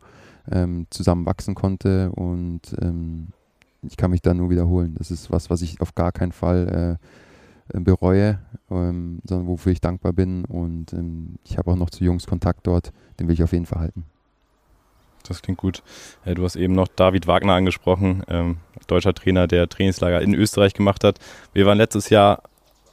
ähm, 0.51 0.87
zusammen 0.90 1.27
wachsen 1.27 1.55
konnte 1.55 2.11
und 2.12 2.61
ähm, 2.81 3.29
ich 3.83 3.97
kann 3.97 4.11
mich 4.11 4.23
da 4.23 4.35
nur 4.35 4.51
wiederholen. 4.51 4.95
Das 4.99 5.11
ist 5.11 5.31
was, 5.31 5.51
was 5.51 5.62
ich 5.62 5.81
auf 5.81 5.95
gar 5.95 6.11
keinen 6.11 6.33
Fall 6.33 6.99
äh, 7.73 7.81
bereue, 7.81 8.40
ähm, 8.71 9.21
sondern 9.25 9.47
wofür 9.47 9.73
ich 9.73 9.81
dankbar 9.81 10.12
bin 10.12 10.45
und 10.45 10.93
ähm, 10.93 11.37
ich 11.45 11.57
habe 11.57 11.71
auch 11.71 11.77
noch 11.77 11.90
zu 11.90 12.05
Jungs 12.05 12.27
Kontakt 12.27 12.67
dort, 12.67 12.93
den 13.19 13.29
will 13.29 13.35
ich 13.35 13.43
auf 13.43 13.53
jeden 13.53 13.67
Fall 13.67 13.81
halten. 13.81 14.05
Das 15.27 15.40
klingt 15.40 15.59
gut. 15.59 15.83
Äh, 16.25 16.35
du 16.35 16.45
hast 16.45 16.57
eben 16.57 16.75
noch 16.75 16.88
David 16.88 17.27
Wagner 17.27 17.55
angesprochen, 17.55 18.23
ähm, 18.29 18.59
deutscher 18.87 19.14
Trainer, 19.14 19.47
der 19.47 19.69
Trainingslager 19.69 20.21
in 20.21 20.35
Österreich 20.35 20.75
gemacht 20.75 21.05
hat. 21.05 21.19
Wir 21.53 21.64
waren 21.64 21.79
letztes 21.79 22.11
Jahr 22.11 22.43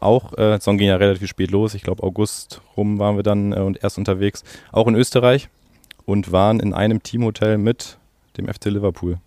auch, 0.02 0.38
äh, 0.38 0.60
Song 0.60 0.78
ging 0.78 0.88
ja 0.88 0.96
relativ 0.96 1.30
spät 1.30 1.52
los, 1.52 1.74
ich 1.74 1.84
glaube 1.84 2.04
August 2.04 2.62
rum 2.76 3.00
waren 3.00 3.16
wir 3.16 3.24
dann 3.24 3.54
äh, 3.54 3.60
und 3.60 3.84
erst 3.84 3.98
unterwegs, 3.98 4.44
auch 4.72 4.88
in 4.88 4.96
Österreich 4.96 5.50
und 6.06 6.32
waren 6.32 6.60
in 6.60 6.74
einem 6.74 7.04
Teamhotel 7.04 7.58
mit 7.58 7.98
dem 8.38 8.48
FC 8.48 8.66
Liverpool. 8.66 9.18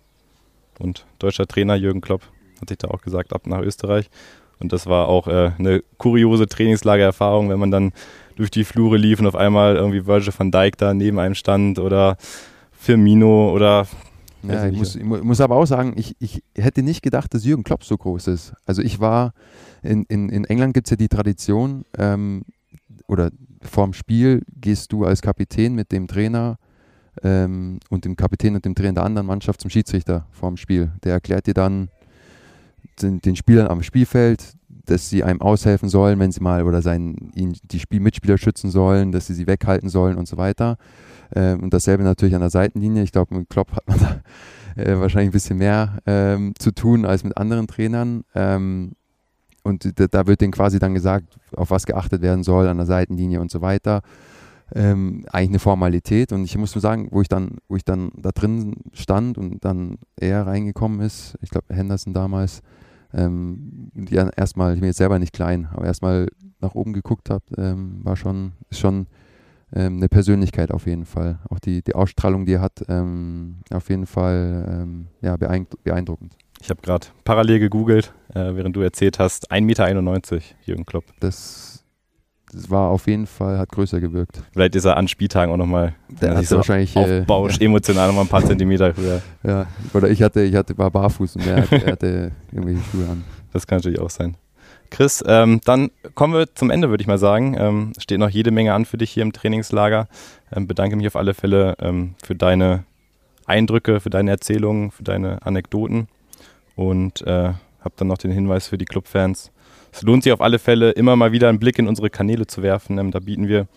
Und 0.79 1.05
deutscher 1.19 1.47
Trainer 1.47 1.75
Jürgen 1.75 2.01
Klopp 2.01 2.21
hat 2.59 2.69
sich 2.69 2.77
da 2.77 2.89
auch 2.89 3.01
gesagt, 3.01 3.33
ab 3.33 3.47
nach 3.47 3.61
Österreich. 3.61 4.09
Und 4.59 4.73
das 4.73 4.87
war 4.87 5.07
auch 5.07 5.27
äh, 5.27 5.51
eine 5.57 5.83
kuriose 5.97 6.47
Trainingslagererfahrung, 6.47 7.49
wenn 7.49 7.59
man 7.59 7.71
dann 7.71 7.93
durch 8.35 8.51
die 8.51 8.63
Flure 8.63 8.97
lief 8.97 9.19
und 9.19 9.27
auf 9.27 9.35
einmal 9.35 9.75
irgendwie 9.75 10.05
Virgil 10.05 10.33
van 10.37 10.51
Dijk 10.51 10.77
da 10.77 10.93
neben 10.93 11.19
einem 11.19 11.35
stand 11.35 11.79
oder 11.79 12.17
Firmino 12.71 13.51
oder 13.53 13.87
ja, 14.49 14.67
ich 14.67 14.77
muss, 14.77 14.95
ich 14.95 15.03
muss, 15.03 15.41
aber 15.41 15.55
auch 15.55 15.65
sagen, 15.65 15.93
ich, 15.97 16.15
ich 16.19 16.41
hätte 16.55 16.83
nicht 16.83 17.01
gedacht, 17.01 17.33
dass 17.33 17.45
Jürgen 17.45 17.63
Klopp 17.63 17.83
so 17.83 17.97
groß 17.97 18.27
ist. 18.27 18.53
Also 18.65 18.81
ich 18.81 18.99
war, 18.99 19.33
in, 19.81 20.05
in, 20.05 20.29
in 20.29 20.45
England 20.45 20.73
gibt 20.73 20.87
es 20.87 20.91
ja 20.91 20.97
die 20.97 21.07
Tradition, 21.07 21.85
ähm, 21.97 22.43
oder 23.07 23.31
vorm 23.61 23.93
Spiel 23.93 24.41
gehst 24.59 24.91
du 24.91 25.05
als 25.05 25.21
Kapitän 25.21 25.75
mit 25.75 25.91
dem 25.91 26.07
Trainer 26.07 26.57
ähm, 27.23 27.79
und 27.89 28.05
dem 28.05 28.15
Kapitän 28.15 28.55
und 28.55 28.65
dem 28.65 28.75
Trainer 28.75 28.93
der 28.93 29.03
anderen 29.03 29.27
Mannschaft 29.27 29.61
zum 29.61 29.69
Schiedsrichter 29.69 30.27
vorm 30.31 30.57
Spiel. 30.57 30.91
Der 31.03 31.13
erklärt 31.13 31.47
dir 31.47 31.53
dann 31.53 31.89
den, 33.01 33.21
den 33.21 33.35
Spielern 33.35 33.67
am 33.67 33.83
Spielfeld, 33.83 34.53
dass 34.85 35.09
sie 35.09 35.23
einem 35.23 35.41
aushelfen 35.41 35.89
sollen, 35.89 36.19
wenn 36.19 36.31
sie 36.31 36.41
mal 36.41 36.63
oder 36.63 36.81
sein, 36.81 37.31
ihn, 37.35 37.57
die 37.63 37.79
Spielmitspieler 37.79 38.37
schützen 38.37 38.69
sollen, 38.71 39.11
dass 39.11 39.27
sie 39.27 39.33
sie 39.33 39.47
weghalten 39.47 39.89
sollen 39.89 40.17
und 40.17 40.27
so 40.27 40.37
weiter. 40.37 40.77
Ähm, 41.33 41.63
und 41.63 41.73
dasselbe 41.73 42.03
natürlich 42.03 42.35
an 42.35 42.41
der 42.41 42.49
Seitenlinie. 42.49 43.03
Ich 43.03 43.11
glaube, 43.11 43.35
mit 43.35 43.49
Klopp 43.49 43.71
hat 43.71 43.87
man 43.87 43.99
da 44.75 44.81
äh, 44.81 44.99
wahrscheinlich 44.99 45.29
ein 45.29 45.33
bisschen 45.33 45.57
mehr 45.57 45.97
ähm, 46.05 46.53
zu 46.57 46.71
tun 46.71 47.05
als 47.05 47.23
mit 47.23 47.37
anderen 47.37 47.67
Trainern. 47.67 48.23
Ähm, 48.33 48.93
und 49.63 49.99
da, 49.99 50.07
da 50.07 50.27
wird 50.27 50.41
denen 50.41 50.53
quasi 50.53 50.77
dann 50.79 50.93
gesagt, 50.93 51.39
auf 51.55 51.71
was 51.71 51.85
geachtet 51.85 52.21
werden 52.21 52.43
soll 52.43 52.67
an 52.67 52.77
der 52.77 52.85
Seitenlinie 52.85 53.41
und 53.41 53.49
so 53.49 53.61
weiter. 53.61 54.01
Ähm, 54.73 55.25
eigentlich 55.31 55.49
eine 55.49 55.59
Formalität. 55.59 56.31
Und 56.31 56.43
ich 56.43 56.57
muss 56.57 56.75
nur 56.75 56.81
sagen, 56.81 57.09
wo 57.11 57.21
ich 57.21 57.27
dann, 57.27 57.57
wo 57.67 57.75
ich 57.75 57.83
dann 57.83 58.11
da 58.15 58.31
drin 58.31 58.75
stand 58.93 59.37
und 59.37 59.63
dann 59.65 59.97
er 60.17 60.45
reingekommen 60.45 61.01
ist, 61.01 61.35
ich 61.41 61.49
glaube 61.49 61.73
Henderson 61.73 62.13
damals, 62.13 62.61
ähm, 63.15 63.91
erstmal, 64.35 64.73
ich 64.73 64.79
bin 64.79 64.87
jetzt 64.87 64.97
selber 64.97 65.19
nicht 65.19 65.33
klein, 65.33 65.67
aber 65.71 65.85
erstmal 65.85 66.27
nach 66.59 66.75
oben 66.75 66.93
geguckt 66.93 67.29
habe, 67.29 67.43
ähm, 67.57 67.99
war 68.03 68.15
schon, 68.15 68.53
ist 68.69 68.79
schon 68.79 69.07
ähm, 69.73 69.97
eine 69.97 70.09
Persönlichkeit 70.09 70.71
auf 70.71 70.85
jeden 70.85 71.05
Fall. 71.05 71.39
Auch 71.49 71.59
die, 71.59 71.81
die 71.81 71.95
Ausstrahlung, 71.95 72.45
die 72.45 72.53
er 72.53 72.61
hat, 72.61 72.83
ähm, 72.87 73.57
auf 73.71 73.89
jeden 73.89 74.05
Fall 74.05 74.65
ähm, 74.69 75.07
ja, 75.21 75.37
beeindruckend. 75.37 76.37
Ich 76.61 76.69
habe 76.69 76.81
gerade 76.81 77.07
parallel 77.23 77.59
gegoogelt, 77.59 78.13
äh, 78.33 78.55
während 78.55 78.75
du 78.75 78.81
erzählt 78.81 79.19
hast, 79.19 79.51
1,91 79.51 79.61
Meter, 79.61 80.41
Jürgen 80.63 80.85
Klopp. 80.85 81.05
Das, 81.19 81.74
das, 82.55 82.69
war 82.69 82.89
auf 82.89 83.07
jeden 83.07 83.27
Fall, 83.27 83.57
hat 83.57 83.69
größer 83.69 83.99
gewirkt. 83.99 84.41
Vielleicht 84.53 84.75
ist 84.75 84.85
er 84.85 84.97
an 84.97 85.07
Spieltagen 85.07 85.53
auch 85.53 85.57
nochmal 85.57 85.95
so 86.43 86.57
wahrscheinlich 86.57 86.95
äh, 86.95 87.19
aufbausch, 87.21 87.59
äh, 87.59 87.65
emotional 87.65 88.07
nochmal 88.07 88.25
ein 88.25 88.29
paar 88.29 88.45
Zentimeter 88.45 88.95
höher. 88.95 89.21
Ja, 89.43 89.67
oder 89.93 90.09
ich 90.09 90.21
hatte, 90.21 90.43
ich 90.43 90.55
hatte 90.55 90.77
war 90.77 90.91
barfuß 90.91 91.35
und 91.35 91.47
er 91.47 91.61
hatte, 91.61 91.85
er 91.85 91.91
hatte 91.91 92.31
irgendwelche 92.51 92.81
Schuhe 92.91 93.09
an. 93.09 93.23
Das 93.53 93.67
kann 93.67 93.77
natürlich 93.77 93.99
auch 93.99 94.09
sein. 94.09 94.35
Chris, 94.89 95.23
ähm, 95.27 95.61
dann 95.65 95.91
kommen 96.13 96.33
wir 96.33 96.53
zum 96.55 96.69
Ende, 96.69 96.89
würde 96.89 97.01
ich 97.01 97.07
mal 97.07 97.17
sagen. 97.17 97.55
Ähm, 97.57 97.93
steht 97.97 98.19
noch 98.19 98.29
jede 98.29 98.51
Menge 98.51 98.73
an 98.73 98.85
für 98.85 98.97
dich 98.97 99.11
hier 99.11 99.23
im 99.23 99.33
Trainingslager. 99.33 100.07
Ähm, 100.55 100.67
bedanke 100.67 100.95
mich 100.95 101.07
auf 101.07 101.15
alle 101.15 101.33
Fälle 101.33 101.75
ähm, 101.79 102.15
für 102.23 102.35
deine 102.35 102.85
Eindrücke, 103.45 103.99
für 103.99 104.09
deine 104.09 104.31
Erzählungen, 104.31 104.91
für 104.91 105.03
deine 105.03 105.45
Anekdoten 105.45 106.07
und 106.75 107.21
äh, 107.21 107.53
habe 107.79 107.95
dann 107.97 108.07
noch 108.07 108.17
den 108.17 108.31
Hinweis 108.31 108.67
für 108.67 108.77
die 108.77 108.85
Clubfans. 108.85 109.51
Es 109.95 110.01
lohnt 110.01 110.23
sich 110.23 110.33
auf 110.33 110.41
alle 110.41 110.59
Fälle, 110.59 110.91
immer 110.91 111.15
mal 111.15 111.31
wieder 111.31 111.47
einen 111.47 111.57
Blick 111.57 111.79
in 111.79 111.87
unsere 111.87 112.09
Kanäle 112.09 112.47
zu 112.47 112.61
werfen. 112.61 112.97
Ähm, 112.97 113.11
da 113.11 113.19
bieten 113.19 113.47
wir 113.47 113.67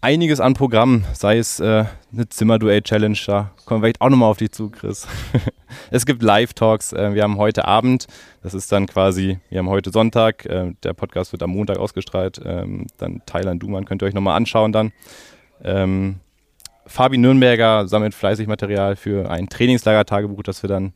einiges 0.00 0.40
an 0.40 0.54
Programmen, 0.54 1.04
sei 1.12 1.36
es 1.36 1.60
äh, 1.60 1.84
eine 2.10 2.28
Zimmerduell-Challenge, 2.30 3.18
da 3.26 3.50
kommen 3.66 3.82
wir 3.82 3.88
vielleicht 3.88 4.00
auch 4.00 4.08
nochmal 4.08 4.30
auf 4.30 4.38
dich 4.38 4.52
zu, 4.52 4.70
Chris. 4.70 5.06
es 5.90 6.06
gibt 6.06 6.22
Live-Talks, 6.22 6.94
äh, 6.94 7.12
wir 7.12 7.22
haben 7.22 7.36
heute 7.36 7.66
Abend, 7.66 8.06
das 8.42 8.54
ist 8.54 8.72
dann 8.72 8.86
quasi, 8.86 9.38
wir 9.50 9.58
haben 9.58 9.68
heute 9.68 9.90
Sonntag, 9.90 10.46
äh, 10.46 10.72
der 10.82 10.94
Podcast 10.94 11.32
wird 11.32 11.42
am 11.42 11.50
Montag 11.50 11.76
ausgestrahlt, 11.76 12.40
ähm, 12.42 12.86
dann 12.96 13.20
Thailand 13.26 13.62
Duman 13.62 13.84
könnt 13.84 14.02
ihr 14.02 14.06
euch 14.06 14.14
nochmal 14.14 14.38
anschauen 14.38 14.72
dann. 14.72 14.90
Ähm, 15.62 16.20
Fabi 16.86 17.18
Nürnberger 17.18 17.86
sammelt 17.88 18.14
fleißig 18.14 18.48
Material 18.48 18.96
für 18.96 19.30
ein 19.30 19.50
Trainingslager-Tagebuch, 19.50 20.42
das 20.42 20.62
wir 20.62 20.68
dann 20.68 20.94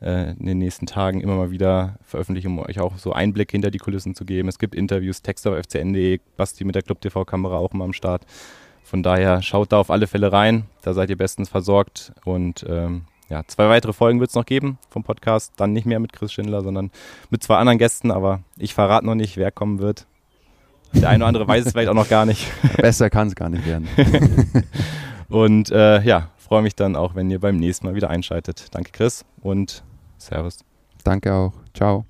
in 0.00 0.46
den 0.46 0.58
nächsten 0.58 0.86
Tagen 0.86 1.20
immer 1.20 1.36
mal 1.36 1.50
wieder 1.50 1.98
veröffentlichen, 2.02 2.48
um 2.48 2.58
euch 2.60 2.80
auch 2.80 2.96
so 2.96 3.12
Einblick 3.12 3.50
hinter 3.50 3.70
die 3.70 3.78
Kulissen 3.78 4.14
zu 4.14 4.24
geben. 4.24 4.48
Es 4.48 4.58
gibt 4.58 4.74
Interviews, 4.74 5.20
Texte 5.20 5.50
auf 5.50 5.58
fcn.de, 5.58 6.20
Basti 6.36 6.64
mit 6.64 6.74
der 6.74 6.82
Club 6.82 7.00
TV-Kamera 7.02 7.56
auch 7.56 7.72
immer 7.72 7.84
am 7.84 7.92
Start. 7.92 8.24
Von 8.82 9.02
daher 9.02 9.42
schaut 9.42 9.72
da 9.72 9.78
auf 9.78 9.90
alle 9.90 10.06
Fälle 10.06 10.32
rein, 10.32 10.64
da 10.82 10.94
seid 10.94 11.10
ihr 11.10 11.16
bestens 11.16 11.48
versorgt. 11.48 12.12
Und 12.24 12.64
ähm, 12.68 13.02
ja, 13.28 13.42
zwei 13.46 13.68
weitere 13.68 13.92
Folgen 13.92 14.20
wird 14.20 14.30
es 14.30 14.34
noch 14.34 14.46
geben 14.46 14.78
vom 14.88 15.04
Podcast. 15.04 15.52
Dann 15.58 15.72
nicht 15.72 15.86
mehr 15.86 16.00
mit 16.00 16.12
Chris 16.12 16.32
Schindler, 16.32 16.62
sondern 16.62 16.90
mit 17.30 17.42
zwei 17.42 17.56
anderen 17.56 17.78
Gästen. 17.78 18.10
Aber 18.10 18.40
ich 18.56 18.74
verrate 18.74 19.06
noch 19.06 19.14
nicht, 19.14 19.36
wer 19.36 19.52
kommen 19.52 19.78
wird. 19.78 20.06
Der 20.92 21.08
eine 21.08 21.18
oder 21.18 21.28
andere 21.28 21.46
weiß 21.46 21.66
es 21.66 21.72
vielleicht 21.72 21.88
auch 21.88 21.94
noch 21.94 22.08
gar 22.08 22.26
nicht. 22.26 22.50
Besser 22.78 23.10
kann 23.10 23.28
es 23.28 23.36
gar 23.36 23.48
nicht 23.48 23.64
werden. 23.64 23.86
und 25.28 25.70
äh, 25.70 26.02
ja, 26.02 26.30
freue 26.36 26.62
mich 26.62 26.74
dann 26.74 26.96
auch, 26.96 27.14
wenn 27.14 27.30
ihr 27.30 27.38
beim 27.38 27.58
nächsten 27.58 27.86
Mal 27.86 27.94
wieder 27.94 28.10
einschaltet. 28.10 28.66
Danke, 28.72 28.90
Chris, 28.90 29.24
und 29.40 29.84
Servus. 30.20 30.58
Danke 31.02 31.32
auch. 31.32 31.52
Ciao. 31.74 32.04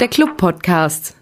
Der 0.00 0.08
Club 0.08 0.36
Podcast. 0.36 1.16